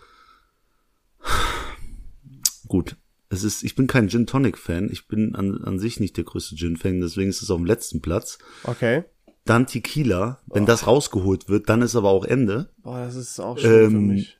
[2.69, 2.97] gut.
[3.31, 4.89] Es ist, ich bin kein Gin Tonic Fan.
[4.93, 7.67] Ich bin an, an sich nicht der größte Gin Fan, deswegen ist es auf dem
[7.67, 8.39] letzten Platz.
[8.63, 9.05] Okay.
[9.45, 10.39] Dann Tequila.
[10.47, 12.71] Wenn das rausgeholt wird, dann ist aber auch Ende.
[12.83, 14.39] Boah, das ist auch schön für Ähm, mich.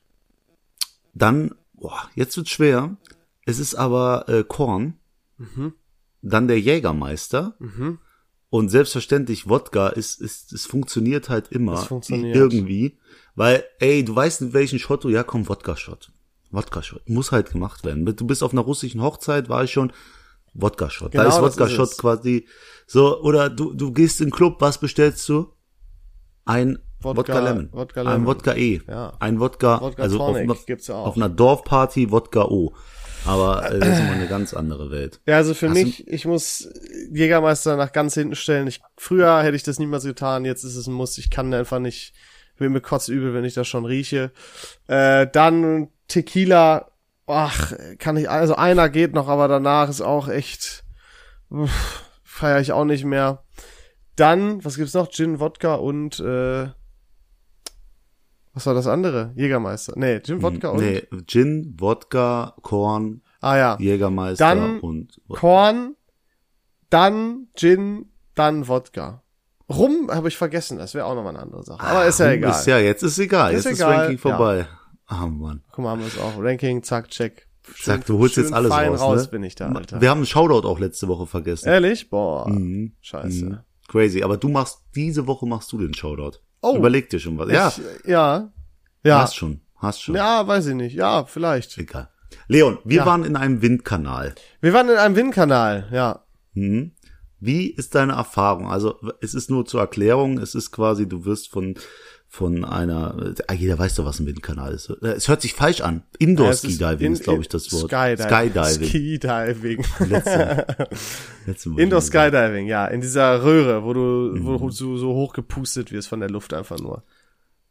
[1.13, 2.97] Dann, boah, jetzt wird's schwer.
[3.45, 4.95] Es ist aber äh, Korn.
[5.37, 5.73] Mhm.
[6.21, 7.55] Dann der Jägermeister.
[8.49, 11.73] Und selbstverständlich Wodka ist, ist, es funktioniert halt immer.
[11.73, 12.35] Es funktioniert.
[12.35, 12.97] Irgendwie.
[13.35, 16.11] Weil, ey, du weißt in welchen Shot du, ja komm, Wodka-Shot.
[16.51, 17.09] Wodka-Shot.
[17.09, 18.05] Muss halt gemacht werden.
[18.05, 19.91] Du bist auf einer russischen Hochzeit, war ich schon.
[20.53, 21.11] Wodka-Shot.
[21.11, 22.47] Genau, da ist Wodka-Shot quasi
[22.87, 25.51] so, oder du, du gehst in den Club, was bestellst du?
[26.45, 27.69] Ein Wodka- Wodka, Lemon.
[27.71, 28.25] Wodka Ein Lemon.
[28.25, 28.81] Wodka E.
[28.87, 29.13] Ja.
[29.19, 31.07] Ein Wodka, Wodka also auf, ja auch.
[31.07, 32.73] auf einer Dorfparty Wodka O.
[33.25, 35.19] Aber äh, das ist immer eine ganz andere Welt.
[35.25, 36.69] Ja, also für Hast mich, ich muss
[37.11, 38.67] Jägermeister nach ganz hinten stellen.
[38.67, 41.17] Ich, früher hätte ich das niemals getan, jetzt ist es ein Muss.
[41.17, 42.13] Ich kann einfach nicht,
[42.57, 44.31] will mir kotzübel, wenn ich das schon rieche.
[44.87, 46.91] Äh, dann Tequila,
[47.25, 50.83] ach, kann ich, also einer geht noch, aber danach ist auch echt,
[52.23, 53.43] feiere ich auch nicht mehr.
[54.15, 55.09] Dann, was gibt's noch?
[55.09, 56.67] Gin, Wodka und, äh,
[58.55, 59.31] was war das andere?
[59.35, 59.93] Jägermeister.
[59.95, 65.95] Nee, Gin, Wodka und, Nee, Gin, Wodka, Korn, ah ja, Jägermeister Dann und Korn,
[66.89, 69.21] dann Gin, dann Wodka.
[69.69, 71.81] Rum habe ich vergessen, das wäre auch nochmal eine andere Sache.
[71.81, 72.51] Aber ist ja egal.
[72.51, 73.53] Ist ja, jetzt ist egal.
[73.53, 74.67] Ist jetzt ist egal, Ranking vorbei.
[75.07, 75.63] Ah, Mann.
[75.71, 76.33] Guck mal, haben wir es auch.
[76.37, 77.47] Ranking, zack, check.
[77.73, 79.27] Schön- Sag, du holst jetzt alles fein raus, ne?
[79.29, 79.99] bin ich da, Alter.
[79.99, 81.67] Wir haben einen Shoutout auch letzte Woche vergessen.
[81.67, 82.09] Ehrlich?
[82.11, 82.47] Boah.
[82.47, 82.93] Mhm.
[83.01, 83.45] Scheiße.
[83.45, 83.59] Mhm.
[83.87, 84.21] Crazy.
[84.23, 86.37] Aber du machst, diese Woche machst du den Shoutout.
[86.65, 86.77] Oh.
[86.77, 87.49] Überleg dir schon was.
[87.51, 88.51] Ja, Ich, ja.
[89.03, 89.19] Ja.
[89.21, 89.61] hast schon.
[89.75, 90.15] Hast schon.
[90.15, 90.95] Ja, weiß ich nicht.
[90.95, 91.77] Ja, vielleicht.
[91.77, 92.09] Egal.
[92.47, 93.05] Leon, wir Ja.
[93.05, 94.33] waren in einem Windkanal.
[94.61, 96.23] Wir waren in einem Windkanal, ja.
[96.53, 96.91] Mhm.
[97.39, 98.67] Wie ist deine Erfahrung?
[98.67, 101.75] Also es ist nur zur Erklärung, es ist quasi, du wirst von
[102.35, 104.89] von einer, ah, jeder weiß doch, was ein Windkanal ist.
[104.89, 106.03] Es hört sich falsch an.
[106.19, 107.89] Indoor Ja, es ist ist, glaube ich, das Wort.
[107.89, 108.27] Skydiving.
[108.89, 109.83] Skydiving.
[109.83, 109.85] Skydiving.
[110.09, 110.65] Letzte,
[111.47, 112.01] letzte Woche Indoor.
[112.01, 112.87] Skydiving, ja.
[112.87, 114.57] In dieser Röhre, wo du, wo Mhm.
[114.59, 117.03] du so, so hoch gepustet wirst von der Luft einfach nur.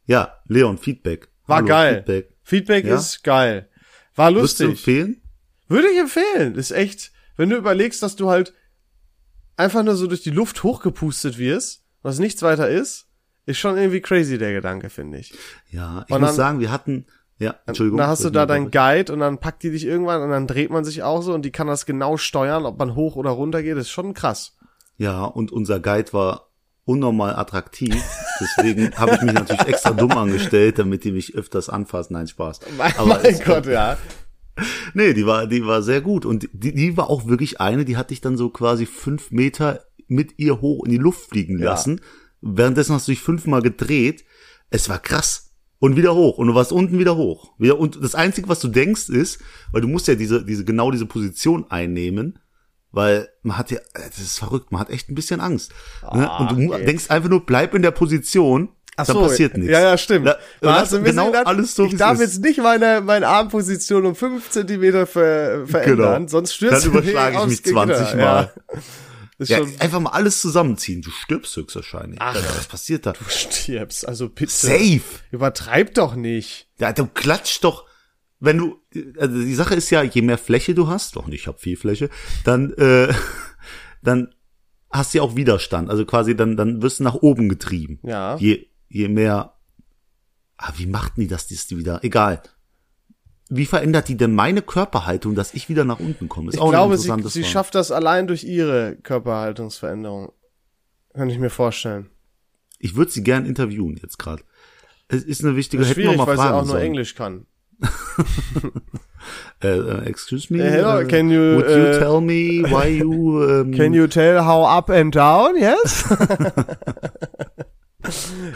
[0.07, 1.29] Ja, Leon, Feedback.
[1.47, 1.95] War Hallo, geil.
[1.97, 2.31] Feedback.
[2.43, 2.97] Feedback Ja?
[2.97, 3.69] ist geil.
[4.15, 4.79] War Würdest du lustig.
[4.89, 5.23] empfehlen?
[5.69, 6.55] Würde ich empfehlen.
[6.55, 8.55] Ist echt, wenn du überlegst, dass du halt
[9.59, 13.04] einfach nur so durch die Luft hochgepustet wirst, was nichts weiter ist,
[13.47, 15.35] ist schon irgendwie crazy der Gedanke, finde ich.
[15.71, 17.07] Ja, ich Und muss dann- sagen, wir hatten,
[17.39, 17.99] ja, Entschuldigung.
[17.99, 20.71] dann hast du da deinen Guide und dann packt die dich irgendwann und dann dreht
[20.71, 23.63] man sich auch so und die kann das genau steuern, ob man hoch oder runter
[23.63, 23.77] geht.
[23.77, 24.57] Ist schon krass.
[24.97, 26.51] Ja, und unser Guide war
[26.85, 27.95] unnormal attraktiv.
[28.41, 32.13] Deswegen habe ich mich natürlich extra dumm angestellt, damit die mich öfters anfassen.
[32.13, 32.61] Nein, Spaß.
[32.79, 33.97] Mein, Aber mein Gott, ja.
[34.95, 36.25] Nee, die war, die war sehr gut.
[36.25, 39.81] Und die, die war auch wirklich eine, die hatte ich dann so quasi fünf Meter
[40.07, 41.73] mit ihr hoch in die Luft fliegen Ja.
[42.47, 44.25] Währenddessen hast du dich fünfmal gedreht.
[44.71, 45.53] Es war krass.
[45.79, 46.39] Und wieder hoch.
[46.39, 47.53] Und du warst unten wieder hoch.
[47.59, 49.41] Wieder, und das Einzige, was du denkst, ist,
[49.73, 52.39] weil du musst ja diese, diese, genau diese Position einnehmen,
[52.93, 55.73] weil man hat ja, das ist verrückt, man hat echt ein bisschen Angst.
[56.15, 56.31] ne?
[56.31, 56.85] Ah, Und du okay.
[56.87, 59.73] denkst einfach nur, bleib in der Position, Ach dann so, passiert nichts.
[59.73, 60.27] Ja, ja, stimmt.
[60.27, 62.21] Da- Man hat so ein bisschen genau gedacht, alles so, ich darf ist.
[62.21, 66.29] jetzt nicht meine, meine Armposition um fünf Zentimeter ver verändern, Genau.
[66.29, 68.53] sonst stürzt Dann überschlage ich mich 20 Mal.
[68.73, 68.83] Ist
[69.39, 71.03] Ja, einfach mal alles zusammenziehen.
[71.03, 72.21] Du stirbst höchstwahrscheinlich.
[72.21, 72.35] Ach.
[72.35, 73.13] Alter, was passiert da?
[73.13, 74.53] du stirbst, also bitte.
[74.53, 75.03] Safe.
[75.33, 76.69] Übertreib doch nicht.
[76.79, 77.87] Ja, du klatscht doch,
[78.39, 78.81] wenn du,
[79.19, 81.77] also die Sache ist ja, je mehr Fläche du hast, doch nicht, ich habe viel
[81.77, 82.11] Fläche,
[82.45, 83.13] dann, äh,
[84.03, 84.35] dann
[84.91, 85.91] hast du ja auch Widerstand.
[85.91, 87.99] Also quasi dann, dann wirst du nach oben getrieben.
[88.03, 88.37] Ja.
[88.37, 89.55] Je, je mehr,
[90.57, 92.43] ah, wie machten die das, die wieder, egal.
[93.51, 96.49] Wie verändert die denn meine Körperhaltung, dass ich wieder nach unten komme?
[96.49, 97.45] Ist Ich auch glaube, sie, sie Frage.
[97.45, 100.33] schafft das allein durch ihre Körperhaltungsveränderung.
[101.13, 102.09] Kann ich mir vorstellen.
[102.79, 104.43] Ich würde sie gern interviewen jetzt gerade.
[105.09, 106.81] Es ist eine wichtige, Das ist schwierig, mal weil sie auch nur.
[106.81, 107.47] Englisch kann.
[109.63, 110.63] Äh, excuse me?
[110.63, 114.67] Äh, hello, can you, would you tell me why you, ähm, Can you tell how
[114.67, 116.05] up and down, yes?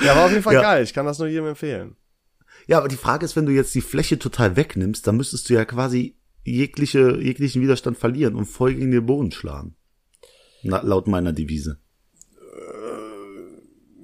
[0.05, 0.61] ja, war auf jeden Fall Ja.
[0.63, 0.85] geil.
[0.85, 1.97] Ich kann das nur jedem empfehlen.
[2.69, 5.55] Ja, aber die Frage ist, wenn du jetzt die Fläche total wegnimmst, dann müsstest du
[5.55, 9.75] ja quasi jegliche, jeglichen Widerstand verlieren und voll gegen den Boden schlagen.
[10.63, 11.79] Na, laut meiner Devise.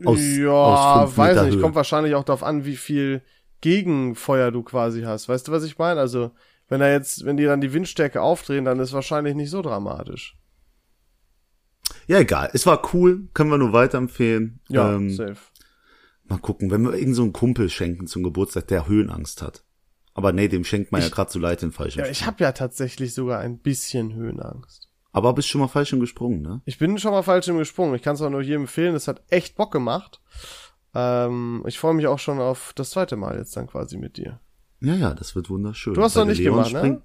[0.05, 0.51] Aus- ja,
[1.03, 1.55] aus weiß Meter nicht.
[1.55, 1.61] Höhe.
[1.63, 3.23] Kommt wahrscheinlich auch darauf an, wie viel
[3.61, 5.29] Gegenfeuer du quasi hast.
[5.29, 6.01] Weißt du, was ich meine?
[6.01, 6.33] Also,
[6.69, 10.37] wenn er jetzt, wenn die dann die Windstärke aufdrehen, dann ist wahrscheinlich nicht so dramatisch.
[12.07, 12.51] Ja, egal.
[12.53, 14.61] Es war cool, können wir nur weiterempfehlen.
[14.69, 15.37] Ja, ähm, safe.
[16.25, 19.65] Mal gucken, wenn wir irgend so einen Kumpel schenken zum Geburtstag, der Höhenangst hat.
[20.15, 21.99] Aber nee, dem schenkt man ja gerade so leid den falschen.
[21.99, 24.89] Ja, ich habe ja tatsächlich sogar ein bisschen Höhenangst.
[25.13, 26.61] Aber bist schon mal falsch gesprungen, ne?
[26.65, 27.95] Ich bin schon mal falsch im gesprungen.
[27.95, 28.95] Ich kann es auch nur jedem empfehlen.
[28.95, 30.21] Das hat echt Bock gemacht.
[30.95, 34.41] Ähm, ich freue mich auch schon auf das zweite Mal jetzt dann quasi mit dir.
[34.81, 35.95] Ja, ja, das wird wunderschön.
[35.95, 36.79] Du hast noch der nicht Leon gemacht, ne?
[36.79, 37.03] springt,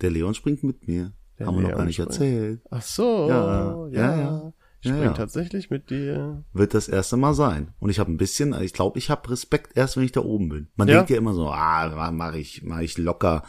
[0.00, 1.12] Der Leon springt mit mir.
[1.38, 2.10] Der Haben wir noch Leon gar nicht springt.
[2.10, 2.60] erzählt.
[2.70, 4.52] Ach so, Ja, ja, ja, ja.
[4.80, 5.14] Ich Ja, spring ja.
[5.14, 6.44] tatsächlich mit dir.
[6.52, 7.72] Wird das erste Mal sein.
[7.80, 10.48] Und ich habe ein bisschen, ich glaube, ich habe Respekt erst, wenn ich da oben
[10.48, 10.68] bin.
[10.76, 10.96] Man Ja?
[10.96, 13.42] denkt ja immer so, ah, mach ich, mach ich locker.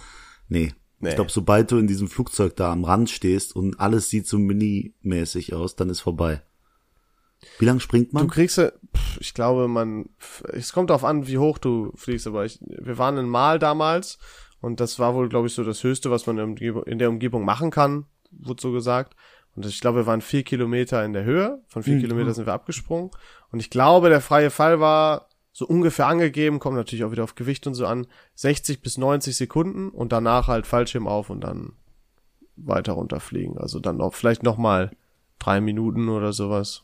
[0.48, 0.74] Nee.
[1.02, 1.10] Nee.
[1.10, 4.38] Ich glaube, sobald du in diesem Flugzeug da am Rand stehst und alles sieht so
[4.38, 6.42] mini-mäßig aus, dann ist vorbei.
[7.58, 8.28] Wie lang springt Du man?
[8.28, 10.10] kriegst ja, pff, ich glaube, man,
[10.52, 14.18] es kommt darauf an, wie hoch du fliegst, aber ich, wir waren in Mal damals
[14.60, 17.00] und das war wohl, glaube ich, so das Höchste, was man in der Umgebung, in
[17.00, 19.16] der Umgebung machen kann, wurde so gesagt.
[19.60, 22.00] Und ich glaube, wir waren vier Kilometer in der Höhe, von vier Mhm.
[22.02, 23.12] Kilometer sind wir abgesprungen.
[23.52, 27.36] Und ich glaube, der freie Fall war so ungefähr angegeben, kommt natürlich auch wieder auf
[27.36, 31.74] Gewicht und so an, 60 bis 90 Sekunden und danach halt Fallschirm auf und dann
[32.56, 33.58] weiter runterfliegen.
[33.58, 34.92] Also dann noch, vielleicht noch mal
[35.40, 36.84] drei Minuten oder sowas.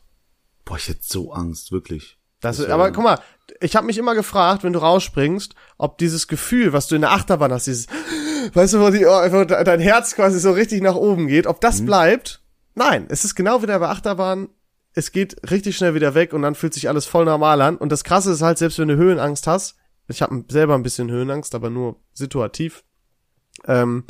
[0.66, 2.18] Boah, ich hätte so Angst, wirklich.
[2.40, 3.18] Das, Das aber guck mal,
[3.60, 7.12] ich habe mich immer gefragt, wenn du rausspringst, ob dieses Gefühl, was du in der
[7.12, 7.86] Achterbahn hast, dieses,
[8.52, 8.98] weißt du, wo, die,
[9.46, 12.42] de- dein Herz quasi so richtig nach oben geht, ob das bleibt.
[12.76, 14.50] Nein, es ist genau wie bei Achterbahn.
[14.92, 17.76] Es geht richtig schnell wieder weg und dann fühlt sich alles voll normal an.
[17.76, 19.76] Und das Krasse ist halt, selbst wenn du Höhenangst hast,
[20.08, 22.84] ich habe selber ein bisschen Höhenangst, aber nur situativ,
[23.66, 24.04] ähm,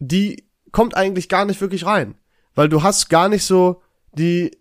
[0.00, 2.16] die kommt eigentlich gar nicht wirklich rein.
[2.54, 4.58] Weil du hast gar nicht so die,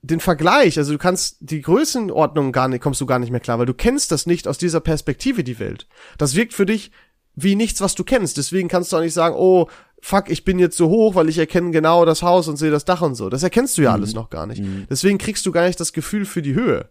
[0.00, 3.58] den Vergleich, also du kannst die Größenordnung gar nicht, kommst du gar nicht mehr klar,
[3.58, 5.86] weil du kennst das nicht aus dieser Perspektive, die Welt.
[6.16, 6.90] Das wirkt für dich
[7.34, 8.38] wie nichts, was du kennst.
[8.38, 9.68] Deswegen kannst du auch nicht sagen, oh,
[10.06, 12.84] fuck, ich bin jetzt so hoch, weil ich erkenne genau das Haus und sehe das
[12.84, 13.28] Dach und so.
[13.28, 14.62] Das erkennst du ja alles noch gar nicht.
[14.88, 16.88] Deswegen kriegst du gar nicht das Gefühl für die Höhe.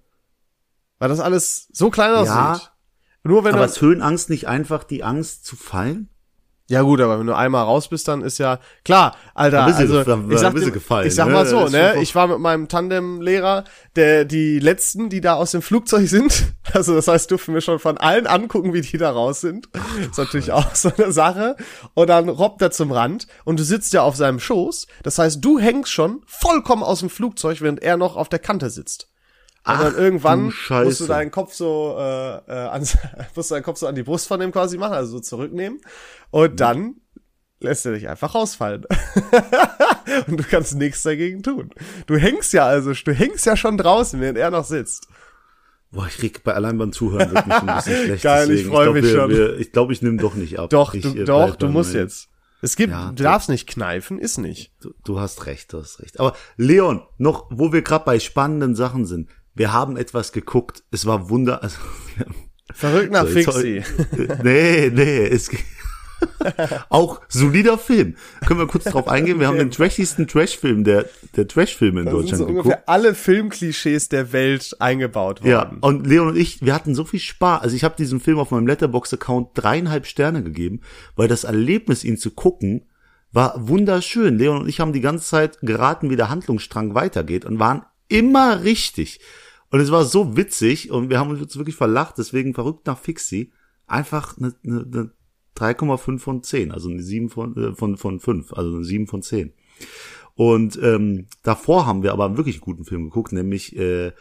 [1.00, 2.52] Weil das alles so klein Ja.
[2.54, 2.72] aussieht.
[3.24, 6.10] Nur wenn Aber du, ist Höhenangst nicht einfach die Angst zu fallen?
[6.68, 9.58] Ja gut, aber wenn du einmal raus bist, dann ist ja klar, Alter.
[9.58, 11.34] Da bist du also gef- da ich sag, dir- gefallen, ich sag ne?
[11.34, 12.02] mal so, ne?
[12.02, 13.64] Ich war mit meinem Tandemlehrer,
[13.96, 16.46] der die letzten, die da aus dem Flugzeug sind.
[16.74, 19.70] Also das heißt, durften wir schon von allen angucken, wie die da raus sind.
[20.10, 21.56] ist natürlich auch so eine Sache.
[21.94, 24.88] Und dann robbt er zum Rand und du sitzt ja auf seinem Schoß.
[25.04, 28.70] Das heißt, du hängst schon vollkommen aus dem Flugzeug, während er noch auf der Kante
[28.72, 29.08] sitzt.
[29.68, 32.88] Und Ach, irgendwann du musst du deinen Kopf so äh, äh, an,
[33.36, 35.82] musst deinen Kopf so an die Brust von dem quasi machen, also so zurücknehmen.
[36.30, 36.96] Und dann
[37.60, 38.86] lässt er dich einfach rausfallen.
[40.28, 41.72] und du kannst nichts dagegen tun.
[42.06, 45.08] Du hängst ja also, du hängst ja schon draußen, während er noch sitzt.
[45.92, 48.24] Boah, ich krieg bei allein beim Zuhören wird mich schon ein bisschen schlecht.
[48.24, 48.70] Geil, ich deswegen.
[48.70, 49.30] freu glaub, mich wir, schon.
[49.32, 50.70] Wir, ich glaube, ich nehme doch nicht ab.
[50.70, 52.28] Doch, ich, du, äh, doch, du musst jetzt.
[52.62, 54.74] Es gibt, Ja, du du- darfst nicht kneifen, ist nicht.
[54.82, 56.20] Du, du hast recht, du hast recht.
[56.20, 60.84] Aber Leon, noch, wo wir gerade bei spannenden Sachen sind, wir haben etwas geguckt.
[60.92, 61.78] Es war wunder, also,
[62.74, 63.84] Verrückt nach So, Fixie.
[64.44, 65.50] nee, nee, es
[66.90, 68.16] auch solider Film.
[68.48, 69.40] Können wir kurz drauf eingehen?
[69.40, 72.66] Wir haben den trashigsten Trashfilm der der Trashfilme in Da sind Deutschland so geguckt.
[72.66, 75.50] ungefähr alle Filmklischees der Welt eingebaut worden.
[75.52, 77.62] Ja, und Leon und ich, wir hatten so viel Spaß.
[77.62, 80.82] Also ich habe diesem Film auf meinem Letterbox-Account dreieinhalb Sterne gegeben,
[81.16, 82.86] weil das Erlebnis, ihn zu gucken,
[83.32, 84.38] war wunderschön.
[84.38, 88.64] Leon und ich haben die ganze Zeit geraten, wie der Handlungsstrang weitergeht und waren immer
[88.64, 89.20] richtig.
[89.72, 93.52] Und es war so witzig und wir haben uns wirklich verlacht, deswegen verrückt nach Fixie.
[93.88, 95.12] Einfach eine, eine, eine
[95.58, 99.22] 3,5 von 10, also eine 7 von, äh, von, von 5, also eine 7 von
[99.22, 99.54] 10.
[100.36, 104.12] Und ähm, davor haben wir aber einen wirklich guten Film geguckt, nämlich äh,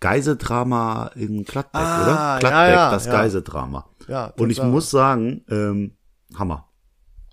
[0.00, 2.10] Geiseldrama in Gladbeck, Ah, oder?
[2.12, 3.12] ja, Gladbeck, ja, das ja.
[3.12, 3.88] Geiseldrama.
[4.08, 5.92] Ja, Und ich muss sagen, ähm,
[6.34, 6.68] Hammer.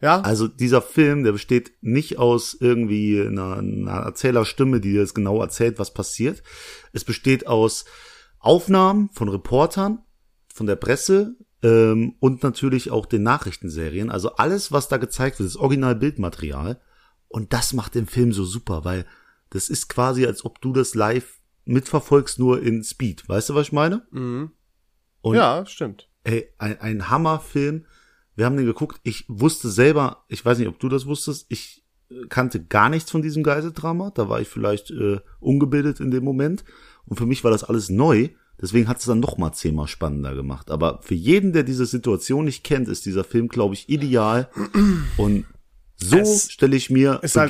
[0.04, 5.13] Ja, Also dieser Film, der besteht nicht aus irgendwie einer, einer Erzählerstimme, die dir das
[5.13, 6.44] genau erzählt, was passiert.
[6.92, 7.86] Es besteht aus
[8.38, 10.04] Aufnahmen von Reportern,
[10.54, 14.10] von der Presse ähm, und natürlich auch den Nachrichtenserien.
[14.10, 16.82] Also alles, was da gezeigt wird, ist Original-Bildmaterial.
[17.30, 19.06] Und das macht den Film so super, weil
[19.52, 23.30] das ist quasi, als ob du das live mitverfolgst, nur in Speed.
[23.30, 24.06] Weißt du, was ich meine?
[24.12, 24.52] mhm.
[25.22, 26.10] Und ja, stimmt.
[26.26, 27.86] Ey, ein, ein Hammerfilm.
[28.36, 29.00] Wir haben den geguckt.
[29.04, 33.12] Ich wusste selber, ich weiß nicht, ob du das wusstest, ich äh, kannte gar nichts
[33.12, 34.12] von diesem Geiseldrama.
[34.12, 36.63] Da war ich vielleicht äh, ungebildet in dem Moment.
[37.06, 38.30] Und für mich war das alles neu.
[38.62, 40.72] Deswegen hat es dann noch mal zehnmal spannender gemacht.
[40.72, 44.50] Aber für jeden, der diese Situation nicht kennt, ist dieser Film, glaube ich, ideal.
[45.17, 45.46] Und
[45.98, 47.50] so stelle ich mir ist halt-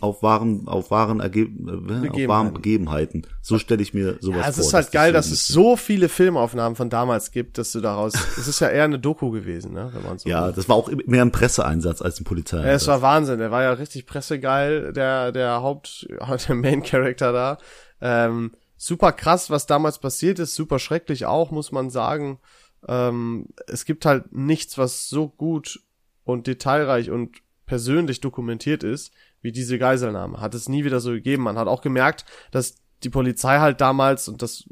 [0.00, 1.48] auf wahren, auf wahren, Erge äh, auf
[1.88, 2.52] wahren Begebenheiten.
[2.54, 3.26] Begebenheiten.
[3.42, 4.64] So stelle ich mir sowas Ja, es vor.
[4.66, 8.48] ist halt geil, dass es so viele Filmaufnahmen von damals gibt, dass du daraus, es
[8.48, 10.52] ist ja eher eine Doku gewesen, ne, wenn man so Ja, will.
[10.52, 12.58] das war auch mehr ein Presseeinsatz als ein Polizei.
[12.58, 13.38] Ja, es war Wahnsinn.
[13.38, 16.06] Der war ja richtig pressegeil, der, der Haupt,
[16.48, 17.58] der Main Character da.
[18.00, 22.38] Ähm, super krass, was damals passiert ist, super schrecklich auch, muss man sagen.
[22.86, 25.80] Ähm, es gibt halt nichts, was so gut
[26.24, 30.40] und detailreich und persönlich dokumentiert ist, wie diese Geiselnahme.
[30.40, 31.44] Hat es nie wieder so gegeben.
[31.44, 34.64] Man hat auch gemerkt, dass die Polizei halt damals und das,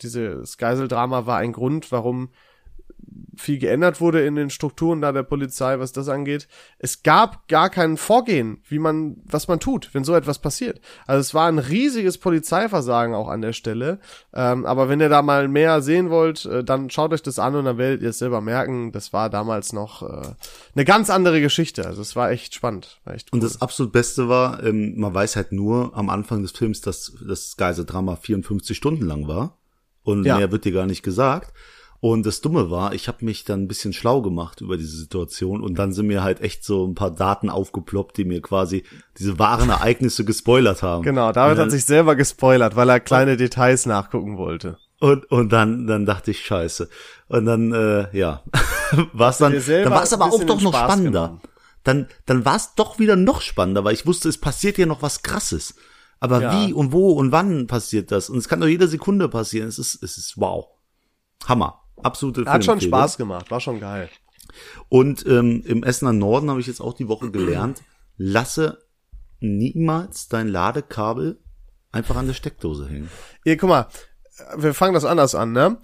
[0.00, 2.30] dieses Geiseldrama war ein Grund, warum
[3.36, 6.48] viel geändert wurde in den Strukturen da der Polizei, was das angeht.
[6.78, 10.80] Es gab gar kein Vorgehen, wie man, was man tut, wenn so etwas passiert.
[11.06, 14.00] Also es war ein riesiges Polizeiversagen auch an der Stelle.
[14.34, 17.54] Ähm, aber wenn ihr da mal mehr sehen wollt, äh, dann schaut euch das an
[17.54, 18.92] und dann werdet ihr es selber merken.
[18.92, 20.34] Das war damals noch äh,
[20.74, 21.86] eine ganz andere Geschichte.
[21.86, 23.00] Also es war echt spannend.
[23.04, 23.36] War echt cool.
[23.38, 27.12] Und das absolut Beste war, ähm, man weiß halt nur am Anfang des Films, dass
[27.26, 29.58] das Geiseldrama 54 Stunden lang war.
[30.04, 30.36] Und Ja.
[30.38, 31.52] mehr wird dir gar nicht gesagt.
[32.04, 35.62] Und das Dumme war, ich habe mich dann ein bisschen schlau gemacht über diese Situation
[35.62, 38.82] und dann sind mir halt echt so ein paar Daten aufgeploppt, die mir quasi
[39.20, 41.04] diese wahren Ereignisse gespoilert haben.
[41.04, 44.78] Genau, David dann- hat sich selber gespoilert, weil er kleine Details nachgucken wollte.
[44.98, 46.88] Und, und dann, dann dachte ich, scheiße.
[47.28, 48.42] Und dann, äh, ja,
[49.12, 51.22] war's dann, dir selber dann war es aber auch doch noch Spaß spannender.
[51.22, 51.40] genommen.
[51.84, 55.02] Dann, dann war es doch wieder noch spannender, weil ich wusste, es passiert ja noch
[55.02, 55.76] was krasses.
[56.18, 56.52] Aber Ja.
[56.66, 58.28] wie und wo und wann passiert das?
[58.28, 59.68] Und es kann doch jede Sekunde passieren.
[59.68, 60.66] Es ist, es ist wow.
[61.46, 61.78] Hammer.
[62.02, 62.80] Absolute Hat schon.
[62.80, 64.08] Spaß gemacht, war schon geil.
[64.88, 67.82] Und ähm, im Essener Norden habe ich jetzt auch die Woche gelernt,
[68.16, 68.78] lasse
[69.40, 71.40] niemals dein Ladekabel
[71.90, 73.10] einfach an der Steckdose hängen.
[73.44, 73.88] Hier, guck mal,
[74.56, 75.78] wir fangen das anders an, ne?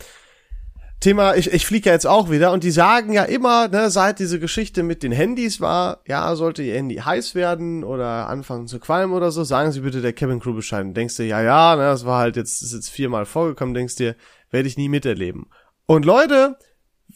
[1.01, 4.19] Thema, ich, ich fliege ja jetzt auch wieder und die sagen ja immer, ne, seit
[4.19, 8.81] diese Geschichte mit den Handys war, ja, sollte ihr Handy heiß werden oder anfangen zu
[8.81, 10.85] qualmen oder so, sagen Sie bitte der Cabin Crew Bescheid.
[10.85, 13.95] Und denkst dir, ja, ja, ne, das war halt jetzt, ist jetzt viermal vorgekommen, denkst
[13.95, 14.17] dir,
[14.51, 15.47] werde ich nie miterleben.
[15.91, 16.59] Und Leute,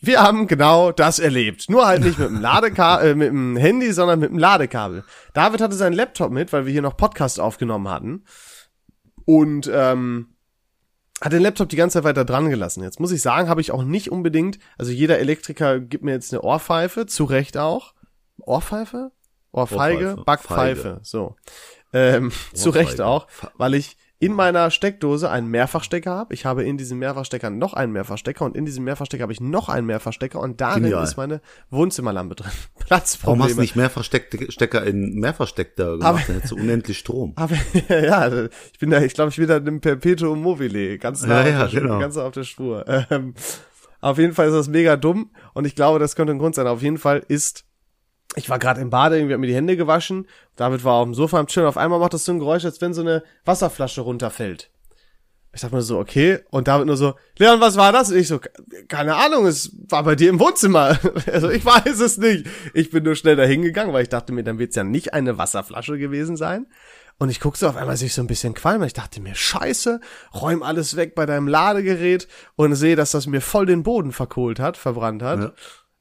[0.00, 1.68] wir haben genau das erlebt.
[1.68, 5.04] Nur halt nicht mit dem Ladekabel, äh, mit dem Handy, sondern mit dem Ladekabel.
[5.34, 8.24] David hatte seinen Laptop mit, weil wir hier noch Podcast aufgenommen hatten.
[9.26, 10.34] Und ähm,
[11.20, 12.82] hat den Laptop die ganze Zeit weiter dran gelassen.
[12.82, 16.32] Jetzt muss ich sagen, habe ich auch nicht unbedingt, also jeder Elektriker gibt mir jetzt
[16.32, 17.92] eine Ohrpfeife, zu Recht auch.
[18.38, 19.12] Ohrpfeife?
[19.52, 20.06] Ohrfeige?
[20.06, 20.24] Ohrpfeife.
[20.24, 21.00] Backpfeife, Feige.
[21.02, 21.36] so.
[21.92, 23.26] Ähm, zu Recht auch,
[23.58, 26.32] weil ich in meiner Steckdose einen Mehrfachstecker habe.
[26.32, 29.68] Ich habe in diesem Mehrfachstecker noch einen Mehrfachstecker und in diesem Mehrfachstecker habe ich noch
[29.68, 31.02] einen Mehrfachstecker und darin Genial.
[31.02, 32.52] ist meine Wohnzimmerlampe drin.
[32.76, 33.54] Warum hast Platzprobleme.
[33.56, 36.06] du nicht Mehrfachstecker in Mehrfachstecker gemacht?
[36.08, 37.32] Aber- Dann hättest du unendlich Strom.
[37.36, 37.56] Aber
[37.88, 41.48] ja, ich bin da, ich glaube, ich bin da im Perpetuum mobile, ganz nah, Ja,
[41.48, 41.98] ja, auf, der, genau.
[41.98, 42.84] ganz nah auf der Spur.
[43.10, 43.34] Ähm,
[44.00, 46.68] auf jeden Fall ist das mega dumm und ich glaube, das könnte ein Grund sein.
[46.68, 47.64] Auf jeden Fall ist,
[48.36, 51.14] ich war gerade im Bade, irgendwie hab mir die Hände gewaschen, David war auf dem
[51.14, 54.00] Sofa am Chillen, auf einmal macht das so ein Geräusch, als wenn so eine Wasserflasche
[54.00, 54.70] runterfällt.
[55.54, 58.10] Ich dachte mir so, okay, und David nur so, Leon, was war das?
[58.10, 58.40] Und ich so,
[58.88, 60.98] keine Ahnung, es war bei dir im Wohnzimmer.
[61.30, 62.46] Also ich weiß es nicht.
[62.72, 65.36] Ich bin nur schnell dahin gegangen, weil ich dachte mir, dann wird's ja nicht eine
[65.36, 66.66] Wasserflasche gewesen sein.
[67.18, 68.82] Und ich guck so auf einmal sich so ein bisschen qualm.
[68.82, 70.00] Ich dachte mir, scheiße,
[70.34, 74.58] räum alles weg bei deinem Ladegerät und sehe, dass das mir voll den Boden verkohlt
[74.58, 75.40] hat, verbrannt hat.
[75.40, 75.52] Ja.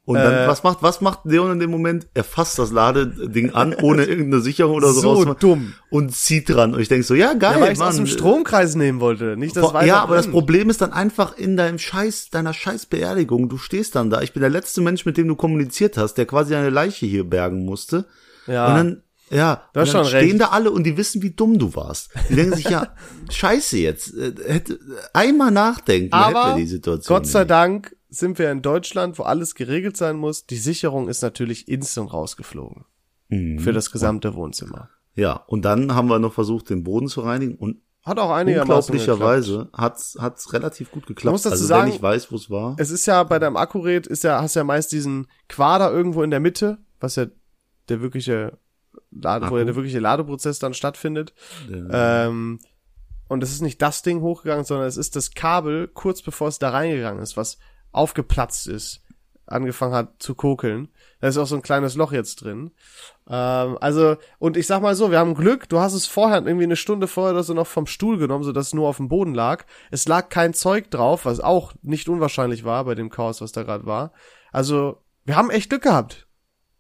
[0.04, 2.08] Und dann, Äh, was macht, was macht Leon in dem Moment?
[2.16, 5.74] Er fasst das Ladeding an, ohne irgendeine Sicherung oder so, So dumm.
[5.92, 6.74] Und zieht dran.
[6.74, 9.56] Und ich denk so, ja, geil, Ja, weil ich aus dem Stromkreis nehmen wollte, nicht
[9.56, 10.28] das Vor- ja, aber das.
[10.28, 13.48] Problem ist dann einfach in deinem Scheiß, deiner Scheißbeerdigung.
[13.48, 14.22] Du stehst dann da.
[14.22, 17.24] Ich bin der letzte Mensch, mit dem du kommuniziert hast, der quasi eine Leiche hier
[17.24, 18.06] bergen musste.
[18.48, 18.68] Ja.
[18.70, 20.42] Und dann, ja, Du hast und dann stehen recht.
[20.42, 22.10] da alle und die wissen, wie dumm du warst.
[22.28, 22.88] Die denken sich, ja,
[23.30, 24.16] scheiße jetzt.
[24.18, 24.80] äh, Hätte,
[25.14, 27.16] einmal nachdenken, Aber wir die Situation.
[27.18, 27.52] Gott sei nicht.
[27.52, 30.46] Dank sind wir in Deutschland, wo alles geregelt sein muss.
[30.46, 32.86] Die Sicherung ist natürlich instant rausgeflogen.
[33.30, 33.58] Mhm.
[33.60, 34.90] Für das gesamte Wohnzimmer.
[35.16, 38.94] Ja, und dann haben wir noch versucht, den Boden zu reinigen und Hat auch einigermaßen
[38.94, 41.26] unglaublicherweise hat's hat's relativ gut geklappt.
[41.26, 42.76] Man muss dazu also sagen, wenn ich weiß, wo es war.
[42.78, 46.32] Es ist ja bei deinem Akkugerät ist ja, hast ja meist diesen Quader irgendwo in
[46.32, 47.28] der Mitte, was ja
[47.90, 48.58] der wirkliche
[49.12, 51.34] Lade, wo ja der wirkliche Ladeprozess dann stattfindet.
[51.70, 52.60] Der- Ähm,
[53.30, 56.60] und es ist nicht das Ding hochgegangen, sondern es ist das Kabel, kurz bevor es
[56.60, 57.58] da reingegangen ist, was
[57.92, 59.02] aufgeplatzt ist,
[59.46, 60.90] angefangen hat zu kokeln.
[61.20, 62.72] Da ist auch so ein kleines Loch jetzt drin.
[63.30, 66.64] Ähm, also, und ich sag mal so, wir haben Glück, du hast es vorher, irgendwie
[66.64, 69.34] eine Stunde vorher oder so noch vom Stuhl genommen, sodass es nur auf dem Boden
[69.34, 69.66] lag.
[69.92, 73.64] Es lag kein Zeug drauf, was auch nicht unwahrscheinlich war bei dem Chaos, was da
[73.64, 74.14] gerade war.
[74.52, 76.28] Also, wir haben echt Glück gehabt.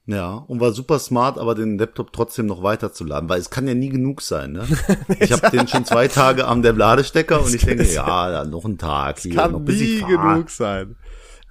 [0.08, 3.76] Ja, und war super smart, aber den Laptop trotzdem noch weiterzuladen, weil es kann ja
[3.76, 4.68] nie genug sein, ne?
[5.20, 8.66] Ich habe den schon zwei Tage am der Ladestecker und ich denke, ja, dann noch
[8.66, 10.96] ein Tag hier, noch Kann bis nie ich genug sein.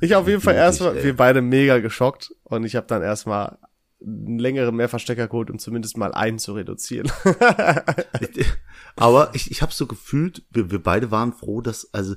[0.01, 3.59] Ich auf jeden Fall erstmal, wir beide mega geschockt und ich habe dann erstmal
[4.03, 7.11] einen längeren Mehrverstecker geholt, um zumindest mal einen zu reduzieren.
[8.97, 12.15] Aber ich, ich habe so gefühlt, wir, wir beide waren froh, dass, also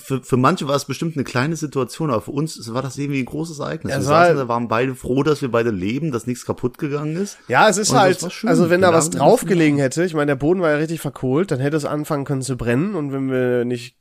[0.00, 3.20] für, für manche war es bestimmt eine kleine Situation, aber für uns war das irgendwie
[3.20, 3.92] ein großes Ereignis.
[3.92, 7.16] Ja, wir saßen da, waren beide froh, dass wir beide leben, dass nichts kaputt gegangen
[7.16, 7.36] ist.
[7.48, 10.60] Ja, es ist Und halt, also wenn da was draufgelegen hätte, ich meine, der Boden
[10.60, 13.96] war ja richtig verkohlt, dann hätte es anfangen können zu brennen und wenn wir nicht,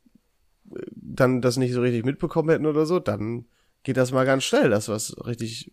[0.75, 3.45] äh, dann das nicht so richtig mitbekommen hätten oder so, dann
[3.81, 5.71] geht das mal ganz schnell, dass was richtig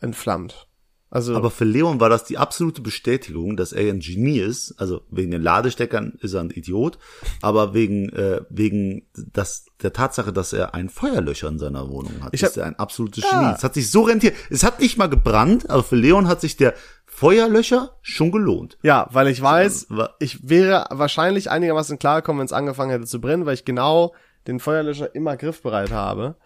[0.00, 0.66] entflammt.
[1.12, 4.74] Also, Aber für Leon war das die absolute Bestätigung, dass er ein Genie ist.
[4.78, 6.98] Also wegen den Ladesteckern ist er ein Idiot,
[7.42, 12.32] aber wegen äh, wegen das der Tatsache, dass er ein Feuerlöcher in seiner Wohnung hat,
[12.32, 13.40] Ich hab- ist er ein absolutes Ja.
[13.40, 13.54] Genie.
[13.56, 14.34] Es hat sich so rentiert.
[14.48, 16.72] Es hat nicht mal gebrannt, aber für Leon hat sich der
[17.04, 18.78] Feuerlöcher schon gelohnt.
[18.82, 23.20] ja, weil ich weiß, Wa- ich wäre wahrscheinlich einigermaßen klargekommen, wenn es angefangen hätte zu
[23.20, 24.14] brennen, weil ich genau
[24.46, 26.36] den Feuerlöscher immer griffbereit habe.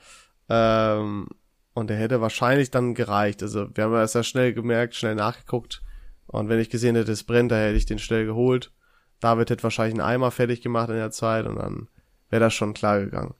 [0.49, 1.29] Ähm,
[1.77, 3.43] und der hätte wahrscheinlich dann gereicht.
[3.43, 5.83] Also wir haben das ja schnell gemerkt, schnell nachgeguckt.
[6.27, 8.73] Und wenn ich gesehen hätte, es brennt, da hätte ich den schnell geholt.
[9.21, 11.89] David hätte wahrscheinlich einen Eimer fertig gemacht in der Zeit und dann
[12.31, 13.35] wäre das schon klar gegangen.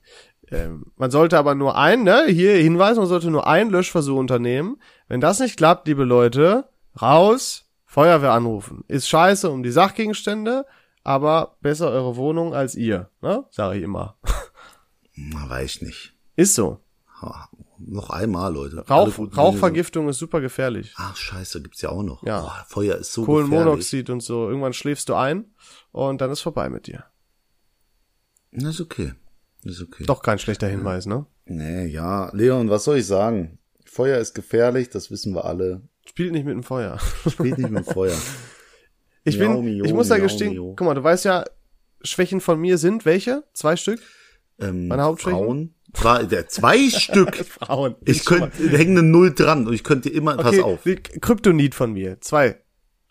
[0.51, 4.79] Ähm, man sollte aber nur einen, ne, hier Hinweis, man sollte nur einen Löschversuch unternehmen.
[5.07, 6.69] Wenn das nicht klappt, liebe Leute,
[7.01, 8.83] raus, Feuerwehr anrufen.
[8.87, 10.67] Ist scheiße um die Sachgegenstände,
[11.03, 13.45] aber besser eure Wohnung als ihr, ne?
[13.49, 14.15] Sage ich immer.
[15.15, 16.13] Na, weiß ich nicht.
[16.35, 16.81] Ist so.
[17.79, 18.77] Noch einmal, Leute.
[18.87, 20.93] Rauch, Rauchvergiftung ist super gefährlich.
[20.97, 22.23] Ach, scheiße, gibt's ja auch noch.
[22.23, 22.41] Ja.
[22.41, 23.49] Boah, Feuer ist so gefährlich.
[23.49, 24.47] Kohlenmonoxid und so.
[24.49, 25.53] Irgendwann schläfst du ein
[25.91, 27.05] und dann ist vorbei mit dir.
[28.51, 29.13] Das ist okay.
[29.63, 30.03] Das ist okay.
[30.05, 31.25] Doch kein schlechter Hinweis, ne?
[31.45, 32.29] Nee, ja.
[32.33, 33.59] Leon, was soll ich sagen?
[33.85, 35.81] Feuer ist gefährlich, das wissen wir alle.
[36.05, 36.99] Spielt nicht mit dem Feuer.
[37.29, 38.17] Spielt nicht mit dem Feuer.
[39.23, 40.73] Ich Miau, bin, mio, ich muss da miau, gestehen, mio.
[40.77, 41.43] guck mal, du weißt ja,
[42.01, 43.43] Schwächen von mir sind welche?
[43.51, 43.99] Zwei Stück?
[44.57, 45.37] Ähm, Meine Hauptschwächen?
[45.37, 45.75] Frauen.
[45.97, 47.35] Zwei, der, zwei Stück.
[47.37, 47.95] Frauen.
[48.05, 50.83] Ich könnte, da hängt eine Null dran und ich könnte immer, pass okay, auf.
[50.83, 52.19] die Kryptonit von mir.
[52.21, 52.61] Zwei.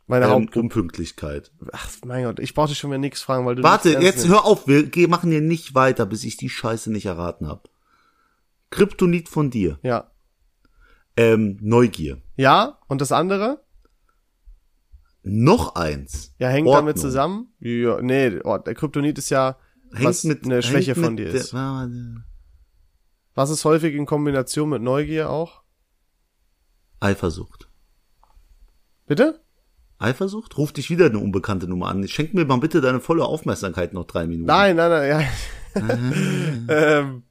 [0.06, 0.56] Meine Ähm, Haupt.
[0.56, 1.50] Unpünktlichkeit.
[1.72, 4.28] Ach, mein Gott, ich brauchte schon wieder nichts fragen, weil du Warte, jetzt nimmst.
[4.28, 7.62] hör auf, wir machen hier nicht weiter, bis ich die Scheiße nicht erraten habe.
[8.70, 9.78] Kryptonit von dir.
[9.82, 10.12] Ja.
[11.16, 12.22] Ähm, Neugier.
[12.36, 13.64] Ja, und das andere?
[15.22, 16.34] Noch eins.
[16.38, 16.86] Ja, hängt Ordnung.
[16.86, 17.48] damit zusammen?
[17.58, 19.56] Ja, nee, oh, der Kryptonit ist ja,
[19.92, 21.52] Hängt was mit, eine Schwäche von dir der- ist.
[21.52, 22.22] warte.
[23.36, 25.62] Was ist häufig in Kombination mit Neugier auch?
[27.00, 27.68] Eifersucht.
[29.06, 29.40] Bitte?
[29.98, 30.56] Eifersucht?
[30.56, 32.08] Ruf dich wieder eine unbekannte Nummer an.
[32.08, 34.46] Schenk mir mal bitte deine volle Aufmerksamkeit noch drei Minuten.
[34.46, 36.68] Nein, nein, nein, ja.
[36.68, 37.22] ähm,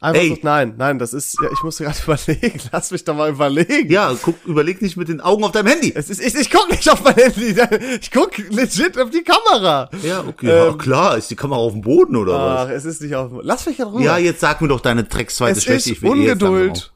[0.00, 0.28] einfach Ey.
[0.30, 3.90] so, nein, nein, das ist, ja, ich muss gerade überlegen, lass mich doch mal überlegen.
[3.90, 5.92] Ja, guck, überleg nicht mit den Augen auf deinem Handy.
[5.94, 7.54] Es ist, ich, ich guck nicht auf mein Handy,
[8.00, 9.90] ich guck legit auf die Kamera.
[10.02, 10.48] Ja, okay.
[10.48, 12.70] ja, Ähm, klar, ist die Kamera auf dem Boden oder Ach, was?
[12.70, 14.02] es ist nicht auf, lass mich in Ruhe.
[14.02, 15.76] Ja, jetzt sag mir doch deine Drecks zweite es Schwäche.
[15.90, 16.92] ist Ich will eh Ungeduld.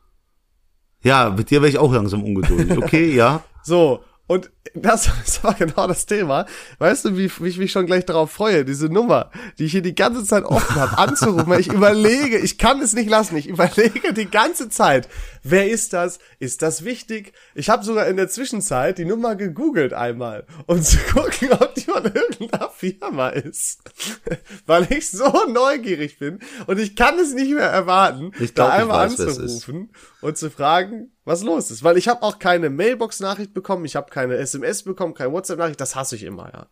[1.02, 2.78] Ja, mit dir wäre ich auch langsam ungeduldig.
[2.78, 3.42] Okay, ja.
[3.66, 6.46] So, und das ist aber genau das Thema.
[6.78, 9.82] Weißt du, wie, wie ich mich schon gleich darauf freue, diese Nummer, die ich hier
[9.82, 13.48] die ganze Zeit offen habe, anzurufen, weil ich überlege, ich kann es nicht lassen, ich
[13.48, 15.08] überlege die ganze Zeit,
[15.44, 16.18] wer ist das?
[16.40, 17.32] Ist das wichtig?
[17.54, 21.82] Ich habe sogar in der Zwischenzeit die Nummer gegoogelt einmal, um zu gucken, ob die
[21.82, 23.80] von irgendeiner Firma ist.
[24.66, 28.68] weil ich so neugierig bin und ich kann es nicht mehr erwarten, Ich da glaub,
[28.76, 31.84] ich einmal weiß, anzurufen und zu fragen, was los ist.
[31.84, 35.94] Weil ich habe auch keine Mailbox-Nachricht bekommen, ich habe keine SMS bekommen, keine WhatsApp-Nachricht, das
[35.94, 36.66] hasse ich immer, ja.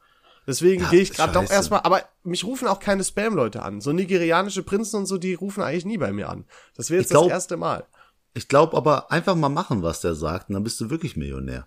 [0.47, 3.81] Deswegen Ja, gehe ich gerade doch erstmal, aber mich rufen auch keine Spam-Leute an.
[3.81, 6.47] So nigerianische Prinzen und so, die rufen eigentlich nie bei mir an.
[6.77, 7.87] Das wäre jetzt glaub- das erste Mal.
[8.35, 11.67] Ich glaube aber einfach mal machen, was der sagt, und dann bist du wirklich Millionär.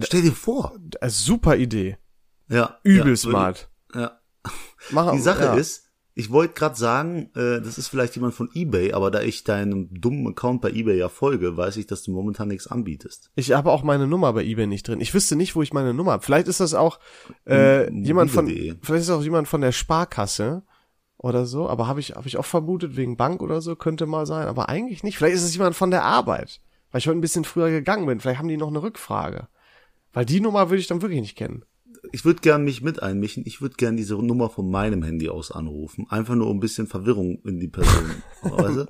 [0.00, 0.76] Stell dir vor.
[1.00, 1.96] Äh, super Idee.
[2.48, 2.78] Ja.
[2.82, 3.68] Übel ja, smart.
[3.94, 4.20] Ja.
[4.90, 5.54] Mach, Die Sache ja.
[5.54, 5.84] ist,
[6.14, 9.88] Ich wollte gerade sagen, äh, das ist vielleicht jemand von eBay, aber da ich deinem
[9.92, 13.30] dummen Account bei eBay ja folge, weiß ich, dass du momentan nichts anbietest.
[13.34, 15.00] Ich habe auch meine Nummer bei eBay nicht drin.
[15.00, 16.24] Ich wüsste nicht, wo ich meine Nummer habe.
[16.24, 16.98] Vielleicht ist das auch
[17.46, 20.62] äh, M- jemand von, vielleicht ist das auch jemand von der Sparkasse
[21.22, 21.68] oder so.
[21.68, 24.48] Aber habe ich, habe ich auch vermutet wegen Bank oder so könnte mal sein.
[24.48, 25.16] Aber eigentlich nicht.
[25.16, 26.60] Vielleicht ist es jemand von der Arbeit,
[26.90, 28.20] weil ich heute ein bisschen früher gegangen bin.
[28.20, 29.48] Vielleicht haben die noch eine Rückfrage,
[30.12, 31.64] weil die Nummer würde ich dann wirklich nicht kennen.
[32.10, 33.44] Ich würde gern mich mit einmischen.
[33.46, 36.06] Ich würde gern diese Nummer von meinem Handy aus anrufen.
[36.10, 38.10] Einfach nur um ein bisschen Verwirrung in die Person.
[38.42, 38.86] weißt du?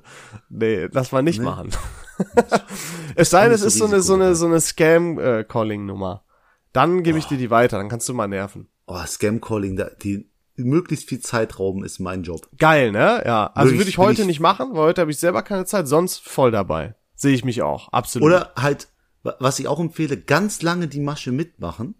[0.49, 1.69] Nee, lass mal nicht machen.
[3.15, 6.23] es sei denn, es ist so eine, so eine, so eine Scam-Calling-Nummer.
[6.71, 8.67] Dann gebe ich dir die weiter, dann kannst du mal nerven.
[8.87, 12.47] Oh, Scam-Calling, die möglichst viel Zeit rauben ist mein Job.
[12.57, 13.23] Geil, ne?
[13.25, 13.51] Ja.
[13.55, 15.87] Also Würde ich- ich heute ich- nicht machen, weil heute habe ich selber keine Zeit,
[15.87, 16.95] sonst voll dabei.
[17.15, 18.25] Sehe ich mich auch, absolut.
[18.27, 18.87] Oder halt,
[19.23, 21.95] wa- was ich auch empfehle, ganz lange die Masche mitmachen,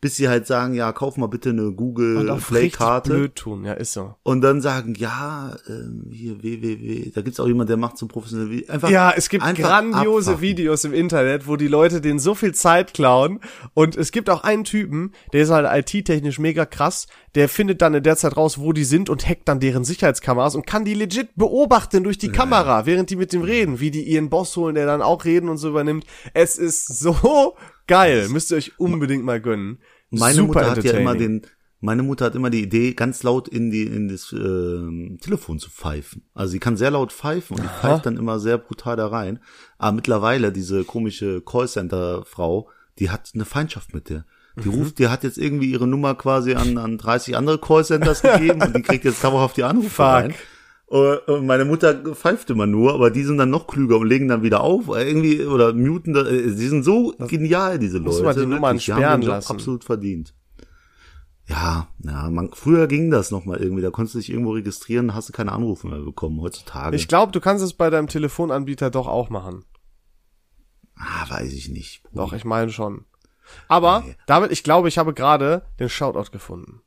[0.00, 3.14] bis sie halt sagen, ja, kauf mal bitte eine Google Play Karte.
[3.14, 4.14] blöd tun, ja, ist so.
[4.22, 8.50] Und dann sagen, ja, ähm, hier www, da gibt's auch jemand, der macht so professionell
[8.50, 10.42] wie einfach Ja, es gibt grandiose abfacken.
[10.42, 13.40] Videos im Internet, wo die Leute denen so viel Zeit klauen.
[13.72, 17.94] Und es gibt auch einen Typen, der ist halt IT-technisch mega krass, der findet dann
[17.94, 20.94] in der Zeit raus, wo die sind und hackt dann deren Sicherheitskameras und kann die
[20.94, 24.74] legit beobachten durch die Kamera, während die mit dem reden, wie die ihren Boss holen,
[24.74, 26.04] der dann auch reden und so übernimmt.
[26.34, 27.56] Es ist so
[27.86, 28.28] geil.
[28.28, 29.78] Müsst ihr euch unbedingt mal gönnen.
[30.10, 31.42] Meine Super Mutter hat ja immer den,
[31.80, 35.70] meine Mutter hat immer die Idee, ganz laut in die in das ähm, Telefon zu
[35.70, 36.22] pfeifen.
[36.34, 39.40] Also sie kann sehr laut pfeifen und die pfeift dann immer sehr brutal da rein.
[39.78, 42.68] Aber mittlerweile diese komische Callcenter-Frau,
[42.98, 44.24] die hat eine Feindschaft mit der.
[44.62, 44.74] Die Mhm.
[44.74, 48.74] ruft, die hat jetzt irgendwie ihre Nummer quasi an, an 30 andere Callcenters gegeben und
[48.74, 50.06] die kriegt jetzt dauerhaft die Anrufe Fuck.
[50.06, 50.34] rein.
[50.88, 54.28] Und und meine Mutter pfeift immer nur, aber die sind dann noch klüger und legen
[54.28, 58.20] dann wieder auf, äh, irgendwie, oder muten, da, äh, die sind so genial, diese Muss
[58.20, 58.24] Leute.
[58.24, 59.52] man die Nummern wirklich, die haben sperren den Job lassen.
[59.52, 60.32] Absolut verdient.
[61.48, 65.14] Ja, ja, man, früher ging das noch mal irgendwie, da konntest du dich irgendwo registrieren,
[65.14, 66.94] hast du keine Anrufe mehr bekommen, heutzutage.
[66.96, 69.64] Ich glaube, du kannst es bei deinem Telefonanbieter doch auch machen.
[70.96, 72.02] ah, weiß ich nicht.
[72.12, 73.04] Doch, ich meine schon.
[73.68, 74.16] Aber, Nee.
[74.26, 76.80] David, ich glaube, ich habe gerade den Shoutout gefunden.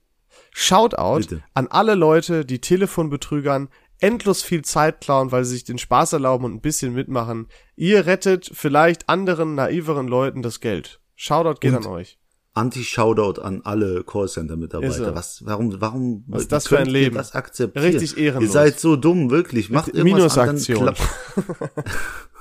[0.51, 1.43] Shoutout Bitte.
[1.53, 3.69] an alle Leute, die Telefonbetrügern
[3.99, 7.47] endlos viel Zeit klauen, weil sie sich den Spaß erlauben und ein bisschen mitmachen.
[7.75, 10.99] Ihr rettet vielleicht anderen, naiveren Leuten das Geld.
[11.15, 12.17] Shoutout geht Und- an euch.
[12.55, 15.15] Anti-Shoutout an alle Callcenter-Mitarbeiter.
[15.15, 17.15] Was, warum, warum, Was ist das für ein Leben?
[17.15, 17.85] Das akzeptieren?
[17.85, 18.49] Richtig ehrenlos.
[18.49, 19.69] Ihr seid so dumm, wirklich.
[19.69, 20.93] Macht irgendwas Minusaktion.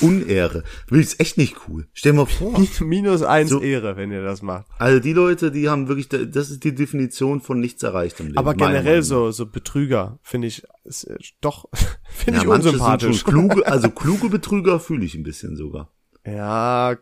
[0.00, 0.64] Unehre.
[0.88, 1.86] Wirklich ist echt nicht cool.
[1.92, 2.60] Stell dir mal vor.
[2.80, 4.66] Minus eins So- Ehre, wenn ihr das macht.
[4.78, 8.38] Also die Leute, die haben wirklich, das ist die Definition von nichts erreicht im Leben.
[8.38, 11.66] Aber generell so, so Betrüger, finde ich, ist, äh, doch,
[12.10, 13.24] finde ich ja, manche unsympathisch.
[13.24, 15.92] Kluge, also kluge Betrüger fühle ich ein bisschen sogar.
[16.26, 16.96] Ja,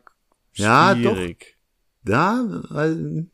[0.55, 1.57] Ja, schwierig.
[2.07, 3.32] Ja, weil, hm, Weiß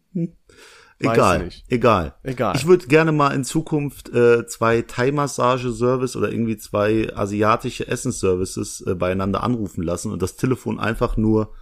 [0.99, 2.15] egal, egal.
[2.23, 2.57] Egal.
[2.57, 8.95] Ich würde gerne mal in Zukunft äh, zwei Thai-Massage-Service oder irgendwie zwei asiatische Essensservices äh,
[8.95, 11.53] beieinander anrufen lassen und das Telefon einfach nur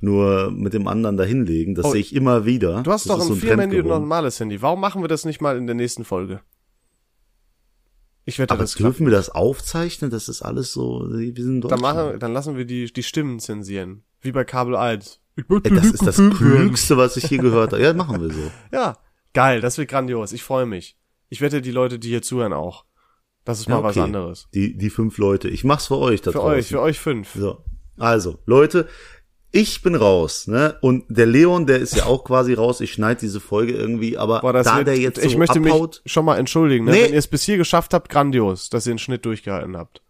[0.00, 1.74] nur mit dem anderen dahinlegen.
[1.74, 2.82] Das Oh, sehe ich immer wieder.
[2.82, 4.60] Du hast das doch ein so Trend Firmenhandy und ein normales Handy.
[4.60, 6.40] Warum machen wir das nicht mal in der nächsten Folge?
[8.26, 10.10] Ich wette, Aber das dürfen wir das aufzeichnen?
[10.10, 13.38] Das ist alles so, wir sind in Dann, machen, dann lassen wir die, die Stimmen
[13.38, 14.02] zensieren.
[14.20, 15.20] Wie bei Kabel 1.
[15.36, 16.16] Ich Ey, das ist das.
[16.16, 17.82] Klügste, was ich je gehört habe.
[17.82, 18.50] Ja, machen wir so.
[18.72, 18.96] Ja,
[19.34, 20.32] geil, das wird grandios.
[20.32, 20.96] Ich freue mich.
[21.28, 22.84] Ich wette, die Leute, die hier zuhören, auch.
[23.44, 24.04] Das ist mal Ja, was okay.
[24.04, 24.48] anderes.
[24.54, 25.48] Die, die fünf Leute.
[25.48, 26.54] Ich mach's für euch da Für draußen.
[26.58, 27.32] euch, für euch fünf.
[27.34, 27.58] So.
[27.98, 28.88] Also, Leute,
[29.52, 30.76] ich bin raus, ne?
[30.80, 32.80] Und der Leon, der ist ja auch quasi raus.
[32.80, 36.00] Ich schneide diese Folge irgendwie, aber Boah, da wird, der jetzt ich so möchte abhaut.
[36.04, 36.92] mich schon mal entschuldigen, ne?
[36.92, 37.02] Nee.
[37.04, 40.02] wenn ihr es bis hier geschafft habt, grandios, dass ihr den Schnitt durchgehalten habt.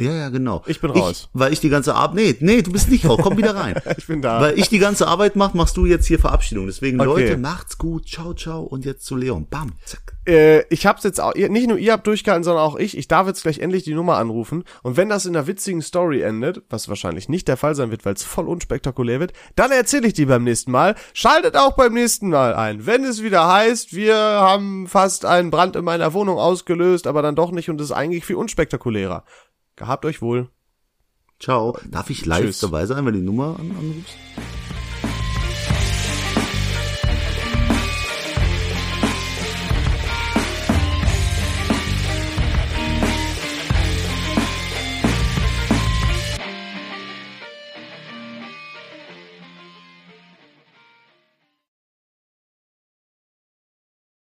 [0.00, 0.62] Ja, ja, genau.
[0.66, 1.28] Ich bin raus.
[1.32, 3.74] weil ich die ganze Arbeit, nee, nee, du bist nicht raus, komm wieder rein.
[3.96, 4.40] Ich bin da.
[4.40, 6.66] Weil ich die ganze Arbeit mach, machst du jetzt hier Verabschiedung.
[6.66, 7.08] Deswegen, Okay.
[7.28, 9.46] Leute, macht's gut, ciao, ciao und jetzt zu Leon.
[9.48, 10.14] Bam, zack.
[10.26, 12.96] äh, ich hab's jetzt auch, ihr- nicht nur ihr habt durchgehalten, sondern auch ich.
[12.96, 14.64] Ich darf jetzt gleich endlich die Nummer anrufen.
[14.82, 18.04] Und wenn das in einer witzigen Story endet, was wahrscheinlich nicht der Fall sein wird,
[18.04, 20.96] weil es voll unspektakulär wird, dann erzähle ich die beim nächsten Mal.
[21.12, 22.86] Schaltet auch beim nächsten Mal ein.
[22.86, 27.36] Wenn es wieder heißt, wir haben fast einen Brand in meiner Wohnung ausgelöst, aber dann
[27.36, 29.24] doch nicht und es ist eigentlich viel unspektakulärer.
[29.76, 30.48] Gehabt euch wohl.
[31.40, 31.76] Ciao.
[31.90, 32.60] Darf ich live Tschüss.
[32.60, 34.16] dabei sein, wenn die Nummer an, anrufst?